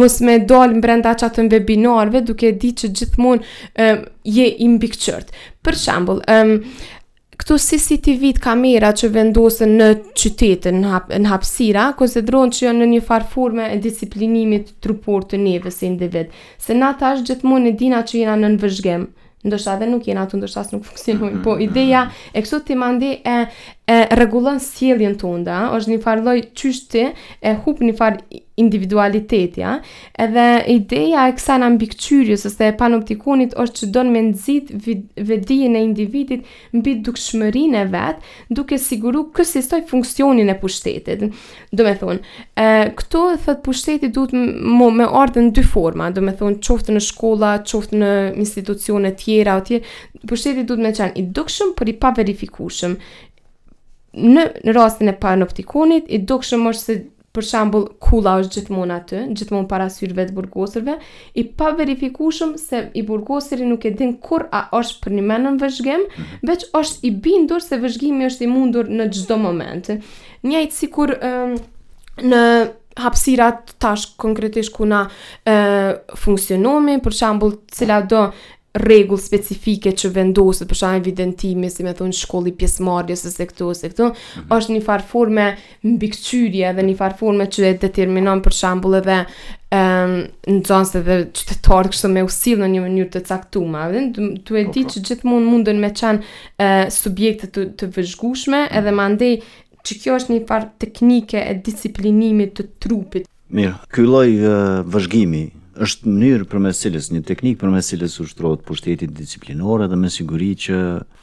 mos 0.00 0.18
me 0.26 0.36
dolë 0.42 0.76
më 0.76 0.82
brenda 0.84 1.14
qatë 1.16 1.46
në 1.46 1.52
webinarve, 1.54 2.24
duke 2.28 2.50
di 2.60 2.74
që 2.82 2.92
gjithmonë 2.92 3.80
je 4.36 4.50
i 4.68 4.78
Për 5.66 5.74
shambull, 5.74 6.20
um, 6.30 6.52
këto 7.40 7.56
CCTV 7.60 8.30
kamera 8.42 8.90
që 8.96 9.10
vendosen 9.12 9.74
në 9.78 9.90
qytetën, 10.16 10.78
në, 10.82 10.90
hap, 10.92 11.10
në 11.12 11.30
hapsira, 11.30 11.88
konsiderohen 11.98 12.52
që 12.54 12.64
janë 12.66 12.82
në 12.82 12.88
një 12.94 13.02
farforme 13.06 13.68
e 13.74 13.78
disiplinimit 13.84 14.74
trupor 14.84 15.26
të 15.30 15.40
neve 15.42 15.72
se 15.74 15.86
individ. 15.88 16.32
Se 16.58 16.74
na 16.78 16.94
tash 17.00 17.24
gjithmonë 17.28 17.72
e 17.72 17.76
dina 17.82 18.02
që 18.08 18.22
jena 18.22 18.36
në 18.40 18.46
nënvëzhgem, 18.48 19.08
ndoshta 19.46 19.76
edhe 19.76 19.88
nuk 19.92 20.08
jena 20.08 20.24
të 20.26 20.40
ndoshta 20.40 20.64
as 20.64 20.72
nuk 20.74 20.86
funksionojnë, 20.88 21.42
po 21.44 21.54
mhm, 21.54 21.60
mhm, 21.60 21.64
ideja 21.68 22.06
mhm. 22.06 22.28
e 22.32 22.42
kësot 22.46 22.64
ti 22.68 22.78
mandi 22.80 23.12
e 23.22 23.36
e 23.86 24.00
rregullon 24.18 24.56
sjelljen 24.58 25.12
tunde, 25.18 25.52
ëh, 25.54 25.70
është 25.76 25.90
një 25.92 25.98
farë 26.02 26.22
lloj 26.26 26.40
çështje 26.58 27.02
e 27.46 27.50
hub 27.62 27.78
një 27.86 27.92
farë 27.94 28.38
individualiteti, 28.58 29.60
ja. 29.62 29.76
Edhe 30.22 30.46
ideja 30.72 31.28
e 31.30 31.34
kësaj 31.36 31.58
na 31.62 31.68
mbikëqyrjes 31.70 32.46
ose 32.48 32.66
e 32.66 32.74
panoptikunit 32.80 33.52
është 33.54 33.76
që 33.78 33.88
don 33.94 34.10
me 34.10 34.24
nxit 34.26 34.72
vetdijen 35.28 35.76
e 35.78 35.82
individit 35.86 36.42
mbi 36.74 36.96
dukshmërinë 37.06 37.78
e 37.84 37.84
vet, 37.92 38.26
duke 38.58 38.80
siguru 38.82 39.22
që 39.36 39.46
si 39.52 39.62
stoj 39.68 39.84
funksionin 39.92 40.50
e 40.50 40.58
pushtetit. 40.64 41.22
Do 41.70 41.86
të 41.86 41.94
thonë, 42.02 42.32
ë 42.58 42.66
këto 42.98 43.22
thotë 43.44 43.62
pushteti 43.68 44.10
duhet 44.16 44.34
me 44.34 44.90
me 44.98 45.06
ardhen 45.22 45.52
në 45.52 45.56
dy 45.60 45.66
forma, 45.76 46.10
do 46.10 46.26
të 46.26 46.34
thonë 46.42 46.58
qoftë 46.66 46.96
në 46.98 47.04
shkolla, 47.12 47.54
qoftë 47.62 48.02
në 48.02 48.10
institucione 48.42 49.14
tjera, 49.22 49.54
pushtetit 49.60 50.26
pushteti 50.26 50.66
duhet 50.72 50.88
me 50.88 50.94
qenë 50.98 51.14
i 51.22 51.26
dukshëm 51.38 51.74
por 51.78 51.86
i 51.86 51.94
paverifikueshëm 52.02 52.98
në, 54.16 54.46
në 54.66 54.74
rastin 54.76 55.12
e 55.12 55.16
panoptikonit 55.20 56.08
i 56.18 56.22
dukshëm 56.26 56.66
është 56.70 56.82
se 56.88 56.96
për 57.36 57.44
shembull 57.44 57.82
kulla 58.00 58.38
është 58.40 58.54
gjithmonë 58.62 58.94
aty, 58.94 59.18
gjithmonë 59.36 59.66
para 59.68 59.90
syrve 59.92 60.24
të 60.24 60.32
burgosërve, 60.38 60.94
i 61.36 61.42
pa 61.60 61.74
verifikueshëm 61.76 62.54
se 62.56 62.86
i 62.96 63.02
burgosëri 63.04 63.66
nuk 63.68 63.84
e 63.84 63.92
din 63.98 64.14
kur 64.24 64.46
a 64.56 64.62
është 64.78 65.02
për 65.04 65.16
një 65.18 65.26
menën 65.32 65.58
vëzhgim, 65.60 66.06
mhm. 66.14 66.40
veç 66.48 66.64
është 66.80 67.06
i 67.10 67.12
bindur 67.26 67.60
se 67.64 67.76
vëzhgimi 67.82 68.30
është 68.30 68.46
i 68.48 68.50
mundur 68.54 68.88
në 68.88 69.10
çdo 69.18 69.36
moment. 69.42 69.92
Njëjtë 70.48 70.78
sikur 70.78 71.12
um, 71.18 71.54
në 72.24 72.42
hapësirat 73.04 73.74
tash 73.84 74.14
konkretisht 74.16 74.72
ku 74.72 74.86
na 74.88 75.02
funksionomi, 76.22 76.94
për 77.04 77.12
shambull 77.18 77.58
cila 77.68 77.98
do 78.08 78.30
regull 78.80 79.18
specifike 79.20 79.92
që 79.96 80.10
vendosë, 80.14 80.66
për 80.68 80.78
shumë 80.80 80.98
evidentimi, 81.00 81.68
si 81.72 81.84
me 81.86 81.92
thunë 81.96 82.16
shkolli 82.18 82.52
pjesëmardje, 82.58 83.16
se 83.18 83.32
se 83.34 83.46
këto, 83.48 83.70
se 83.76 83.90
këto, 83.92 84.10
mhm. 84.12 84.48
është 84.56 84.74
një 84.74 84.82
farëforme 84.86 85.46
në 85.86 85.94
bikëqyrje 86.02 86.72
dhe 86.76 86.84
një 86.88 86.96
farëforme 87.00 87.46
që 87.52 87.68
e 87.70 87.74
determinon 87.86 88.42
për 88.44 88.56
shambull 88.60 88.98
edhe 89.00 89.18
um, 89.74 90.16
në 90.50 90.60
zonës 90.68 90.94
edhe 91.02 91.18
qytetarë 91.36 91.94
kështë 91.94 92.12
me 92.16 92.24
usilë 92.28 92.64
në 92.66 92.70
një 92.74 92.84
mënyrë 92.86 93.10
të 93.16 93.22
caktuma. 93.30 93.86
Dhe 93.94 94.04
të 94.42 94.58
e 94.62 94.66
ti 94.72 94.82
po, 94.82 94.82
po. 94.82 94.88
që 94.94 95.04
gjithmonë 95.10 95.50
mundën 95.52 95.82
me 95.86 95.92
qanë 95.94 96.24
uh, 96.24 96.82
subjekte 96.96 97.52
të, 97.54 97.68
të 97.80 97.90
vëzhgushme 97.96 98.64
mhm. 98.66 98.72
edhe 98.80 98.96
ma 99.00 99.08
ndej 99.14 99.34
që 99.86 100.00
kjo 100.02 100.16
është 100.20 100.34
një 100.34 100.44
farë 100.48 100.70
teknike 100.82 101.38
e 101.52 101.56
disiplinimit 101.66 102.56
të 102.58 102.70
trupit. 102.82 103.28
Mirë, 103.54 103.76
kylloj 103.94 104.26
vëzhgimi 104.90 105.44
është 105.84 106.08
mënyrë 106.10 106.46
përmes 106.50 106.78
cilës 106.80 107.08
një 107.12 107.20
teknik 107.28 107.58
përmes 107.60 107.90
cilës 107.92 108.14
ushtrohet 108.22 108.62
pushtetit 108.68 109.12
disiplinor 109.18 109.84
dhe 109.90 109.98
me 110.00 110.08
siguri 110.12 110.52
që 110.66 110.78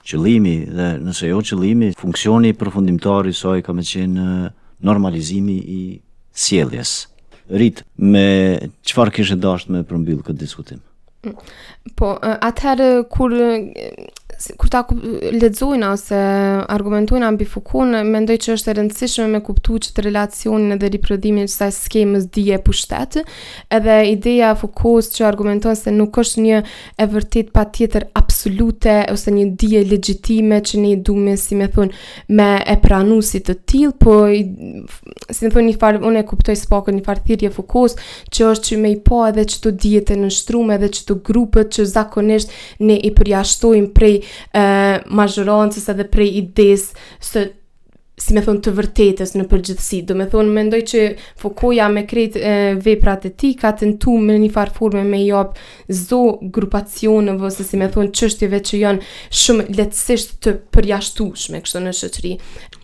qëllimi 0.10 0.56
dhe 0.70 0.90
nëse 1.04 1.30
jo 1.32 1.40
qëllimi 1.52 1.92
funksioni 2.00 2.52
përfundimtar 2.60 3.30
i 3.32 3.36
saj 3.38 3.64
ka 3.66 3.76
më 3.78 3.86
qenë 3.92 4.28
normalizimi 4.86 5.58
i 5.58 5.82
sjelljes. 6.46 6.94
Rit 7.52 7.82
me 7.98 8.28
çfarë 8.88 9.16
kishe 9.18 9.38
dashur 9.44 9.74
me 9.76 9.82
përmbyll 9.90 10.22
këtë 10.28 10.40
diskutim? 10.40 10.84
Po, 11.96 12.10
atëherë 12.20 12.92
kur 13.12 13.32
kur 14.58 14.68
ta 14.70 14.86
lexojna 15.42 15.92
ose 15.92 16.16
argumentojna 16.68 17.32
mbi 17.32 17.46
fukun, 17.48 17.90
mendoj 18.08 18.38
që 18.44 18.56
është 18.58 18.72
e 18.72 18.76
rëndësishme 18.80 19.26
me 19.32 19.42
kuptuar 19.46 19.82
që 19.84 19.94
të 19.96 20.04
relacionin 20.08 20.76
edhe 20.76 20.90
riprodhimin 20.98 21.46
e 21.48 21.52
kësaj 21.52 21.70
skemës 21.78 22.26
dije 22.36 22.58
pushtet, 22.66 23.20
edhe 23.74 23.96
ideja 24.14 24.52
e 24.56 24.60
Foucault 24.62 25.12
që 25.16 25.26
argumenton 25.28 25.76
se 25.78 25.94
nuk 25.96 26.18
është 26.24 26.46
një 26.48 26.62
e 27.00 27.08
vërtet 27.14 27.52
patjetër 27.56 28.08
absolute 28.20 28.98
ose 29.14 29.32
një 29.36 29.46
dije 29.62 29.84
legjitime 29.92 30.62
që 30.66 30.84
ne 30.84 30.94
duhemi 31.06 31.36
si 31.40 31.58
më 31.60 31.70
thon 31.76 31.94
me 32.30 32.50
e 32.68 32.78
pranusi 32.84 33.44
të 33.46 33.58
tillë, 33.68 33.98
po 34.04 34.18
si 35.30 35.46
më 35.46 35.54
thon 35.56 35.70
një 35.70 35.78
farë 35.82 36.04
unë 36.08 36.24
e 36.24 36.28
kuptoj 36.32 36.58
spaku 36.60 36.96
një 36.98 37.06
farë 37.06 37.26
thirrje 37.30 37.54
Foucault 37.56 38.02
që 38.34 38.50
është 38.54 38.72
që 38.72 38.82
me 38.84 38.94
i 38.96 39.00
po 39.06 39.24
edhe 39.30 39.48
çdo 39.56 39.72
dijet 39.86 40.14
në 40.20 40.32
shtrumë 40.34 40.78
edhe 40.78 40.92
çdo 41.00 41.20
grupet 41.26 41.72
që 41.78 41.88
zakonisht 41.94 42.52
ne 42.84 42.98
i 43.00 43.12
përjashtojmë 43.16 43.94
prej 43.96 44.14
uh, 44.26 45.02
mazhëronës 45.18 45.88
edhe 45.92 46.10
prej 46.12 46.32
idesë 46.44 47.06
së 47.28 47.46
si 48.24 48.36
me 48.38 48.44
thonë 48.46 48.62
të 48.62 48.72
vërtetës 48.78 49.32
në 49.36 49.44
përgjithësi. 49.50 49.98
Do 50.08 50.14
me 50.16 50.28
thonë, 50.30 50.52
mendoj 50.54 50.80
që 50.88 51.00
fokoja 51.42 51.88
me 51.92 52.04
kretë 52.08 52.52
veprat 52.86 53.24
e 53.26 53.32
ti 53.42 53.50
ka 53.58 53.72
të 53.74 53.88
në 53.90 53.96
tu 54.04 54.14
me 54.22 54.36
një 54.40 54.52
farë 54.54 54.74
forme 54.78 55.02
me 55.10 55.18
jopë 55.26 55.98
zo 55.98 56.20
grupacionë 56.56 57.34
vë, 57.42 57.50
se 57.56 57.66
si 57.66 57.80
me 57.82 57.90
thonë 57.92 58.14
qështjeve 58.16 58.60
që 58.70 58.82
janë 58.84 59.08
shumë 59.42 59.66
letësisht 59.80 60.36
të 60.46 60.54
përjashtushme 60.78 61.64
kështë 61.66 61.82
në 61.88 61.96
shëqëri. 62.00 62.34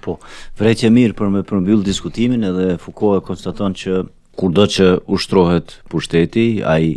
Po, 0.04 0.18
vrejtje 0.60 0.90
mirë 0.98 1.16
për 1.22 1.32
me 1.38 1.46
përmbyllë 1.52 1.86
diskutimin 1.88 2.50
edhe 2.50 2.72
fokoja 2.82 3.22
konstaton 3.30 3.78
që 3.80 4.02
do 4.56 4.66
që 4.74 4.90
ushtrohet 5.14 5.78
pushteti, 5.94 6.50
a 6.66 6.80
i 6.82 6.96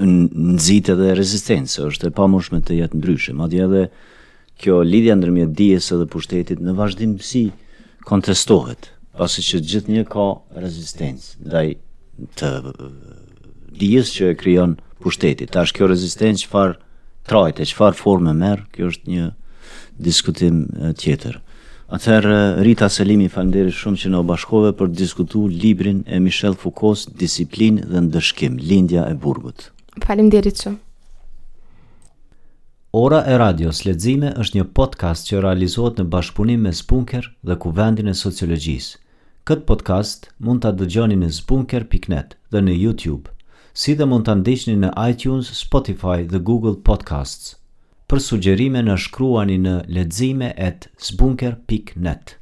në 0.00 0.54
nëzit 0.54 0.90
dhe 0.98 1.12
rezistencë, 1.16 1.86
është 1.90 2.08
e 2.10 2.14
pamushme 2.16 2.60
të 2.62 2.76
jetë 2.80 2.98
ndryshe, 3.00 3.34
ma 3.36 3.46
dhe 3.48 3.62
edhe 3.66 3.82
kjo 4.60 4.80
lidhja 4.84 5.14
ndërmjet 5.18 5.54
dijes 5.58 5.90
edhe 5.94 6.06
pushtetit 6.10 6.60
në 6.64 6.74
vazhdimësi 6.78 7.44
kontestohet, 8.08 8.90
pasi 9.16 9.44
që 9.44 9.60
gjithë 9.70 9.94
një 9.96 10.04
ka 10.12 10.26
rezistencë, 10.60 11.32
ndaj 11.46 11.66
të 12.36 12.50
dijes 13.80 14.12
që 14.16 14.30
e 14.32 14.36
kryon 14.40 14.76
pushtetit. 15.04 15.50
Ta 15.52 15.66
është 15.66 15.76
kjo 15.78 15.88
rezistencë 15.92 16.44
që 16.44 16.52
farë 16.54 16.78
trajte, 17.28 17.66
që 17.68 17.78
farë 17.80 18.00
forme 18.00 18.32
merë, 18.36 18.66
kjo 18.72 18.92
është 18.92 19.10
një 19.12 19.26
diskutim 20.08 20.62
tjetër. 21.00 21.42
Atëherë, 21.92 22.38
Rita 22.66 22.88
Selimi, 22.90 23.28
falënderi 23.30 23.70
shumë 23.70 24.00
që 24.02 24.10
në 24.10 24.22
bashkove 24.26 24.72
për 24.78 24.88
diskutu 24.98 25.44
librin 25.46 26.00
e 26.10 26.18
Michel 26.18 26.56
Foucault's 26.58 27.04
Disiplin 27.20 27.78
dhe 27.86 28.00
Ndëshkim, 28.08 28.56
Lindja 28.58 29.04
e 29.06 29.14
Burgut. 29.22 29.68
Faleminderit 30.04 30.60
shumë. 30.60 30.76
Ora 32.96 33.20
e 33.28 33.36
radios 33.40 33.78
Lexime 33.84 34.30
është 34.42 34.56
një 34.58 34.62
podcast 34.78 35.22
që 35.28 35.40
realizohet 35.44 35.96
në 36.00 36.04
bashkëpunim 36.14 36.60
me 36.66 36.72
Spunker 36.78 37.24
dhe 37.50 37.56
Kuvendin 37.64 38.08
e 38.08 38.14
Sociologjisë. 38.20 38.96
Këtë 39.46 39.66
podcast 39.70 40.20
mund 40.46 40.60
ta 40.64 40.70
dëgjoni 40.74 41.16
në 41.20 41.28
spunker.net 41.38 42.28
dhe 42.54 42.60
në 42.66 42.74
YouTube, 42.76 43.26
si 43.76 43.92
dhe 43.94 44.04
mund 44.10 44.24
ta 44.28 44.34
ndiqni 44.40 44.74
në 44.80 44.90
iTunes, 45.12 45.46
Spotify 45.60 46.18
dhe 46.32 46.38
Google 46.50 46.76
Podcasts. 46.90 47.54
Për 48.08 48.18
sugjerime 48.26 48.80
na 48.86 48.96
shkruani 49.06 49.58
në 49.66 49.76
lexime@spunker.net. 49.98 52.36